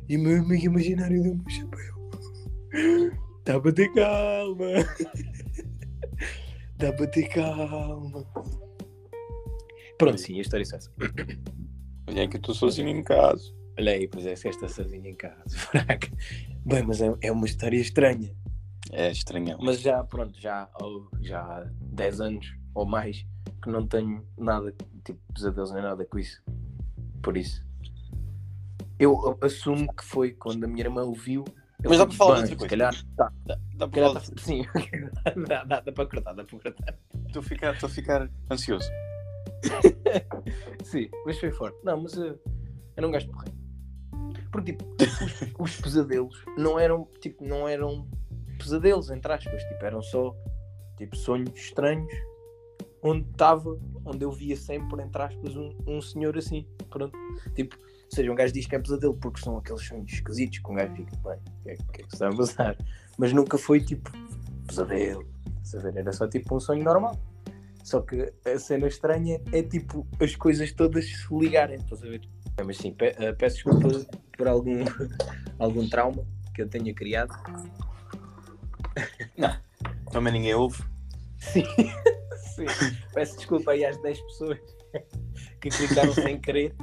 E 0.08 0.16
o 0.16 0.20
meu 0.22 0.40
amigo 0.42 0.66
imaginário 0.66 1.22
deu-me 1.24 1.42
um 1.46 1.50
chapéu. 1.50 3.18
Dá 3.48 3.62
para 3.62 3.72
ter 3.72 3.94
calma. 3.94 4.66
Dá 6.76 6.92
para 6.92 7.08
ter 7.08 7.30
calma. 7.30 8.26
Pronto, 9.98 10.18
sim, 10.18 10.38
a 10.38 10.42
história 10.42 10.66
é 10.66 10.76
essa. 10.76 10.92
Olha 12.10 12.22
aí 12.24 12.28
que 12.28 12.36
eu 12.36 12.42
estou 12.42 12.54
sozinho 12.54 12.90
em 12.90 13.02
casa. 13.02 13.56
Olha 13.80 13.94
aí, 13.94 14.06
pois 14.06 14.26
é, 14.26 14.36
se 14.36 14.50
esta 14.50 14.68
sozinha 14.68 15.10
em 15.10 15.16
casa, 15.16 15.48
fraca. 15.58 16.10
Bem, 16.66 16.84
mas 16.84 17.02
é, 17.02 17.16
é 17.22 17.32
uma 17.32 17.46
história 17.46 17.78
estranha. 17.78 18.36
É 18.92 19.12
estranhão. 19.12 19.58
Mas 19.62 19.80
já, 19.80 20.04
pronto, 20.04 20.38
já, 20.38 20.70
já 21.22 21.40
há 21.40 21.72
10 21.94 22.20
anos 22.20 22.54
ou 22.76 22.86
mais 22.86 23.26
que 23.64 23.70
não 23.70 23.88
tenho 23.88 24.28
nada, 24.38 24.76
tipo, 25.06 25.20
pesadelos 25.34 25.72
nem 25.72 25.84
nada 25.84 26.04
com 26.04 26.20
isso. 26.20 26.44
Por 27.24 27.38
isso. 27.38 27.66
Eu 29.00 29.38
assumo 29.40 29.94
que 29.96 30.04
foi 30.04 30.32
quando 30.32 30.66
a 30.66 30.68
minha 30.68 30.84
irmã 30.84 31.04
o 31.04 31.16
eu 31.84 31.90
Mas 31.90 32.00
dá 32.00 32.06
para 32.08 32.16
falar 32.16 32.42
de 32.42 32.42
bem, 32.42 32.52
outra 32.52 32.56
se 32.56 32.56
coisa. 32.58 32.70
calhar, 32.70 33.06
tá, 33.16 33.34
Dá, 33.46 33.60
dá 33.76 33.88
para 33.88 33.90
calhar 33.90 34.10
falar. 34.14 34.22
tá, 34.26 34.42
sim, 34.42 34.66
dá, 35.48 35.64
dá, 35.64 35.80
dá 35.82 35.92
para 35.92 36.06
cortar, 36.08 36.34
dá 36.34 36.44
para 36.44 36.60
cortar. 36.60 36.98
Estou 37.28 37.40
a 37.42 37.44
ficar, 37.44 37.74
estou 37.74 37.88
a 37.88 37.92
ficar 37.92 38.30
ansioso. 38.52 38.90
Sim, 40.84 41.10
mas 41.26 41.40
foi 41.40 41.52
forte. 41.52 41.78
Não, 41.84 42.02
mas 42.02 42.14
uh, 42.18 42.40
eu 42.96 43.02
não 43.02 43.12
gasto 43.12 43.30
porra. 43.32 43.46
Porque 44.52 44.74
tipo, 44.74 44.86
os, 45.02 45.42
os 45.76 45.82
pesadelos 45.82 46.44
não 46.58 46.80
eram, 46.80 47.08
tipo, 47.22 47.44
não 47.46 47.68
eram 47.68 48.08
pesadelos, 48.58 49.10
entre 49.10 49.32
aspas, 49.32 49.64
tipo, 49.64 49.86
eram 49.86 50.02
só 50.02 50.36
tipo 50.98 51.16
sonhos 51.16 51.52
estranhos 51.56 52.12
onde 53.04 53.30
estava, 53.30 53.78
onde 54.06 54.24
eu 54.26 54.32
via 54.32 54.56
sempre, 54.56 55.02
entre 55.04 55.22
aspas, 55.22 55.56
um, 55.56 55.76
um 55.88 56.02
senhor 56.02 56.38
assim. 56.38 56.68
Pronto. 56.90 57.18
Tipo, 57.56 57.78
ou 58.10 58.16
seja, 58.16 58.32
um 58.32 58.36
gajo 58.36 58.54
diz 58.54 58.66
que 58.66 58.76
é 58.76 58.80
pesadelo 58.80 59.14
porque 59.16 59.42
são 59.42 59.58
aqueles 59.58 59.82
sonhos 59.86 60.12
esquisitos 60.12 60.60
que 60.60 60.72
um 60.72 60.76
gajo 60.76 60.96
fica, 60.96 61.12
bem, 61.24 61.38
o 61.38 61.64
que 61.64 61.70
é, 61.70 61.76
que 61.76 62.02
é 62.02 62.06
que 62.06 62.14
está 62.14 62.30
a 62.30 62.36
passar? 62.36 62.78
Mas 63.18 63.34
nunca 63.34 63.58
foi 63.58 63.82
tipo 63.82 64.12
pesadelo. 64.66 65.26
Ver? 65.82 65.98
Era 65.98 66.14
só 66.14 66.28
tipo 66.28 66.56
um 66.56 66.60
sonho 66.60 66.84
normal. 66.84 67.20
Só 67.84 68.02
que 68.02 68.34
a 68.46 68.58
cena 68.60 68.88
estranha 68.88 69.42
é 69.52 69.62
tipo 69.62 70.06
as 70.22 70.36
coisas 70.36 70.72
todas 70.72 71.06
se 71.06 71.34
ligarem, 71.36 71.76
estás 71.78 72.04
a 72.04 72.08
ver? 72.08 72.22
É, 72.58 72.64
Mas 72.64 72.78
sim, 72.78 72.92
pe- 72.94 73.16
eh, 73.18 73.34
peço 73.34 73.56
desculpa 73.58 73.90
por 74.38 74.48
algum, 74.48 74.84
algum 75.60 75.88
trauma 75.90 76.26
que 76.56 76.62
eu 76.62 76.68
tenha 76.70 76.94
criado. 76.94 77.34
Também 80.12 80.34
ninguém 80.34 80.54
ouve. 80.54 80.82
Sim, 81.40 81.64
sim. 82.56 82.66
Peço 83.14 83.38
desculpa 83.38 83.72
aí 83.72 83.86
às 83.86 84.02
10 84.02 84.20
pessoas 84.22 84.60
que 85.62 85.70
clicaram 85.70 86.14
sem 86.14 86.40
querer. 86.40 86.74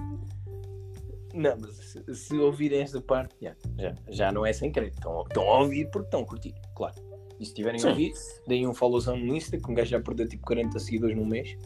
Não, 1.34 1.56
mas 1.60 1.74
se, 1.74 2.14
se 2.14 2.38
ouvirem 2.38 2.80
esta 2.80 3.00
parte, 3.00 3.34
já, 3.42 3.56
já, 3.76 3.94
já 4.08 4.32
não 4.32 4.46
é 4.46 4.52
sem 4.52 4.70
querer. 4.70 4.92
Estão, 4.92 5.22
estão 5.22 5.42
a 5.42 5.60
ouvir 5.60 5.90
porque 5.90 6.06
estão 6.06 6.20
a 6.20 6.24
curtir, 6.24 6.54
claro. 6.76 6.94
E 7.40 7.44
se 7.44 7.50
estiverem 7.50 7.80
Sim. 7.80 7.88
a 7.88 7.90
ouvir, 7.90 8.12
deem 8.46 8.68
um 8.68 8.72
followzão 8.72 9.16
no 9.16 9.34
Insta, 9.34 9.58
que 9.58 9.68
um 9.68 9.74
gajo 9.74 9.90
já 9.90 10.00
perdeu 10.00 10.28
tipo 10.28 10.46
40 10.46 10.78
seguidores 10.78 11.16
no 11.16 11.26
mês. 11.26 11.56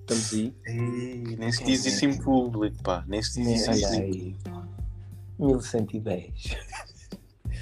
Estamos 0.00 0.32
aí. 0.34 0.54
Ei, 0.66 1.36
nem 1.38 1.50
se 1.50 1.64
diz 1.64 1.86
isso 1.86 2.04
em 2.04 2.18
público, 2.18 2.76
pá. 2.82 3.04
Nem 3.08 3.22
se 3.22 3.42
diz 3.42 3.66
isso 3.66 3.70
em 3.94 4.10
público. 4.10 4.50
aí. 4.50 4.66
1110. 5.38 6.56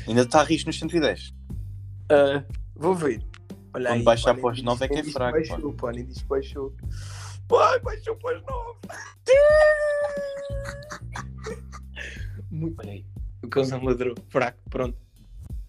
Ainda 0.09 0.23
está 0.23 0.41
a 0.41 0.45
rir 0.45 0.65
nos 0.67 0.79
110. 0.79 1.35
Ah, 2.11 2.45
vou 2.75 2.95
ver. 2.95 3.25
Olha 3.73 3.91
Quando 3.91 3.99
aí, 3.99 4.03
baixar 4.03 4.35
para 4.35 4.51
os 4.51 4.57
nem 4.57 4.65
nove 4.65 4.85
é 4.85 4.89
que 4.89 4.95
é 4.95 5.05
fraco, 5.05 5.39
Baixou, 5.39 5.73
pá, 5.73 5.93
nem 5.93 6.05
diz 6.05 6.19
que 6.19 6.29
baixou. 6.29 6.75
Pai, 7.49 7.79
baixou 7.81 8.17
para 8.17 8.39
os 8.39 8.45
9. 8.45 8.79
Muito. 12.65 12.81
Olha 12.81 12.93
aí. 12.93 13.05
O 13.43 13.49
cãozão 13.49 13.83
ladrou. 13.85 14.15
Fraco, 14.29 14.59
pronto. 14.71 14.97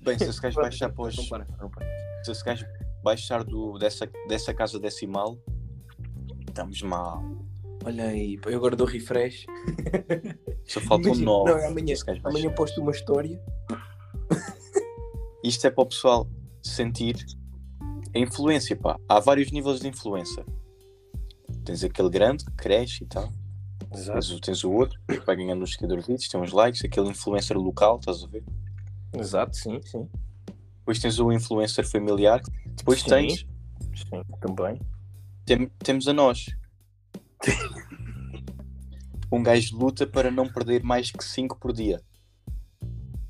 Bem, 0.02 0.18
se 0.18 0.26
esse 0.26 0.42
gajo 0.42 0.62
baixar 0.62 0.90
para 0.94 1.08
os... 1.08 1.16
Se 1.16 2.32
esse 2.32 2.44
gajo 2.44 2.66
baixar 3.04 3.44
do, 3.44 3.78
dessa, 3.78 4.10
dessa 4.28 4.54
casa 4.54 4.80
decimal, 4.80 5.38
estamos 6.48 6.82
mal. 6.82 7.24
Olha 7.84 8.06
aí, 8.06 8.40
eu 8.46 8.56
agora 8.56 8.76
dou 8.76 8.88
refresh. 8.88 9.46
Só 10.66 10.80
faltam 10.82 11.12
Imagina, 11.12 11.26
9. 11.26 11.52
não, 11.52 11.58
é 11.58 11.68
amanhã. 11.68 11.96
Amanhã 12.24 12.54
posto 12.54 12.82
uma 12.82 12.92
história. 12.92 13.40
Isto 15.44 15.68
é 15.68 15.70
para 15.70 15.84
o 15.84 15.88
pessoal 15.88 16.28
sentir 16.64 17.16
a 18.16 18.20
influência, 18.20 18.76
pá. 18.76 19.00
Há 19.08 19.20
vários 19.20 19.52
níveis 19.52 19.80
de 19.82 19.88
influência. 19.88 20.46
Tens 21.64 21.84
aquele 21.84 22.10
grande 22.10 22.46
que 22.46 22.52
cresce 22.54 23.04
e 23.04 23.08
tal. 23.08 23.30
Tens, 24.04 24.30
o- 24.32 24.40
tens 24.42 24.64
o 24.64 24.72
outro 24.72 25.00
que 25.08 25.20
vai 25.20 25.36
ganhando 25.36 25.64
uns 25.64 25.74
seguidores, 25.74 26.06
tem 26.28 26.40
uns 26.42 26.52
likes, 26.52 26.84
aquele 26.84 27.10
influencer 27.10 27.58
local, 27.58 27.98
estás 28.00 28.24
a 28.24 28.28
ver? 28.28 28.44
Exato, 29.18 29.56
sim, 29.56 29.82
sim. 29.82 30.10
Depois 30.80 31.00
tens 31.00 31.20
o 31.20 31.32
influencer 31.32 31.88
familiar. 31.90 32.42
Depois 32.76 33.02
Sim. 33.02 33.10
tens, 33.10 33.48
Sim, 33.96 34.22
também. 34.42 34.80
tem- 35.46 35.68
temos 35.80 36.08
a 36.08 36.14
nós. 36.14 36.46
um 39.32 39.42
gajo 39.42 39.78
luta 39.78 40.06
para 40.06 40.30
não 40.32 40.48
perder 40.48 40.84
mais 40.84 41.12
que 41.12 41.24
5 41.24 41.58
por 41.60 41.74
dia. 41.74 42.02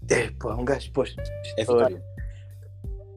É, 0.09 0.29
pá, 0.31 0.55
um 0.55 0.65
gajo 0.65 0.91
posto 0.91 1.19
É 1.57 1.61
história. 1.61 2.03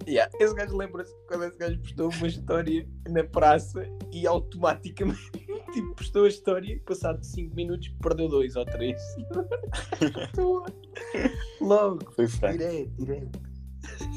Yeah, 0.06 0.32
esse 0.40 0.54
gajo 0.54 0.74
lembra-se 0.76 1.12
quando 1.26 1.44
esse 1.44 1.58
gajo 1.58 1.78
postou 1.80 2.10
uma 2.10 2.26
história 2.28 2.88
na 3.10 3.24
praça 3.24 3.84
e 4.10 4.26
automaticamente 4.26 5.47
tipo, 5.80 5.94
postou 5.94 6.24
a 6.24 6.28
história 6.28 6.72
e 6.74 6.80
passado 6.80 7.22
5 7.24 7.54
minutos 7.54 7.88
perdeu 8.00 8.28
2 8.28 8.56
ou 8.56 8.64
3. 8.64 9.00
Logo, 11.60 12.10
Foi 12.12 12.26
franco. 12.28 12.58
direto, 12.58 12.90
direto. 12.98 13.40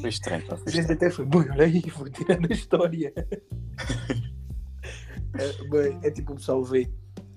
Foi 0.02 0.10
estranho, 0.10 0.46
pá. 0.48 0.58
Foi 0.58 0.68
A 0.68 0.72
gente 0.72 0.80
estranho. 0.82 0.98
até 0.98 1.10
foi, 1.12 1.26
bem, 1.26 1.50
olha 1.52 1.64
aí, 1.66 1.82
vou 1.96 2.10
tirar 2.10 2.40
a 2.40 2.54
história. 2.54 3.14
é, 5.38 5.64
bem, 5.70 6.00
é 6.04 6.12
tipo 6.12 6.34
o 6.34 6.36
pessoal 6.36 6.64
vê, 6.64 6.90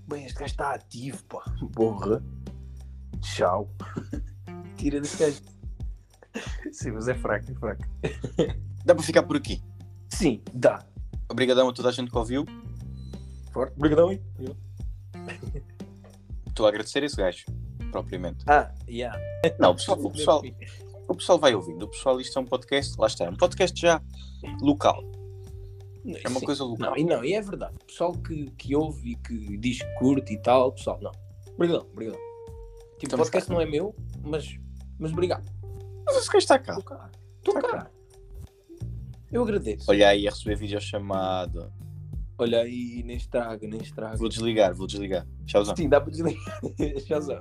bem, 0.09 0.25
este 0.25 0.39
gajo 0.39 0.53
está 0.53 0.75
ativo, 0.75 1.23
pá, 1.25 1.43
porra. 1.75 2.23
Tchau. 3.21 3.71
Tira 4.77 5.01
desse 5.01 5.17
gajo. 5.19 5.41
Sim, 6.73 6.93
mas 6.93 7.09
é 7.09 7.15
fraco, 7.15 7.51
é 7.51 7.55
fraco. 7.55 7.83
Dá 8.85 8.95
para 8.95 9.05
ficar 9.05 9.23
por 9.23 9.37
aqui. 9.37 9.63
Sim, 10.09 10.43
dá. 10.53 10.85
Obrigadão 11.31 11.69
a 11.69 11.73
toda 11.73 11.89
a 11.89 11.93
gente 11.93 12.11
que 12.11 12.19
ouviu. 12.19 12.45
Forte. 13.55 13.73
Obrigadão, 13.77 14.11
hein? 14.11 14.21
Estou 16.49 16.67
a 16.67 16.69
agradecer 16.71 17.05
esse 17.05 17.17
gajo, 17.17 17.47
propriamente. 17.93 18.45
Ah, 18.49 18.75
yeah. 18.89 19.17
Não, 19.61 19.71
o 19.71 19.75
pessoal, 19.77 19.99
o 20.01 20.11
pessoal, 20.11 20.43
o 21.07 21.15
pessoal 21.15 21.39
vai 21.39 21.55
ouvindo. 21.55 21.85
O 21.85 21.89
pessoal, 21.89 22.21
isto 22.21 22.37
é 22.37 22.43
um 22.43 22.47
podcast, 22.47 22.99
lá 22.99 23.07
está, 23.07 23.27
é 23.27 23.31
um 23.31 23.37
podcast 23.37 23.81
já 23.81 24.03
local. 24.61 25.05
É 26.05 26.29
uma 26.29 26.41
Sim. 26.41 26.47
coisa 26.47 26.65
local. 26.65 26.91
Não, 26.91 26.97
e 26.97 27.05
não, 27.05 27.25
e 27.25 27.33
é 27.33 27.41
verdade. 27.41 27.77
O 27.81 27.87
pessoal 27.87 28.13
que, 28.13 28.51
que 28.59 28.75
ouve 28.75 29.13
e 29.13 29.15
que 29.15 29.57
diz 29.57 29.79
que 29.79 29.95
curte 29.95 30.35
e 30.35 30.39
tal, 30.39 30.73
pessoal, 30.73 30.99
não. 31.01 31.13
Obrigadão, 31.55 31.87
obrigado. 31.93 32.19
Tipo, 32.99 33.15
o 33.15 33.19
podcast 33.19 33.49
cá. 33.49 33.55
não 33.55 33.61
é 33.61 33.67
meu, 33.67 33.95
mas, 34.21 34.59
mas 34.99 35.13
obrigado. 35.13 35.49
Mas 36.05 36.17
esse 36.17 36.27
gajo 36.27 36.39
está 36.39 36.59
cá. 36.59 36.77
Estou 36.77 36.85
cá. 36.85 37.11
Estou 37.39 37.55
Tá 37.55 37.69
cá. 37.69 37.91
Eu 39.31 39.43
agradeço. 39.43 39.85
Olha 39.89 40.09
aí 40.09 40.27
a 40.27 40.31
receber 40.31 40.57
videochamada. 40.57 41.73
Olha 42.37 42.61
aí, 42.61 43.03
nem 43.05 43.17
estraga, 43.17 43.67
nem 43.67 43.81
estraga. 43.81 44.17
Vou 44.17 44.29
desligar, 44.29 44.75
vou 44.75 44.87
desligar. 44.87 45.27
Tchauzão. 45.47 45.77
Sim, 45.77 45.89
dá 45.89 46.01
para 46.01 46.11
desligar. 46.11 46.61
Tchauzão. 47.07 47.39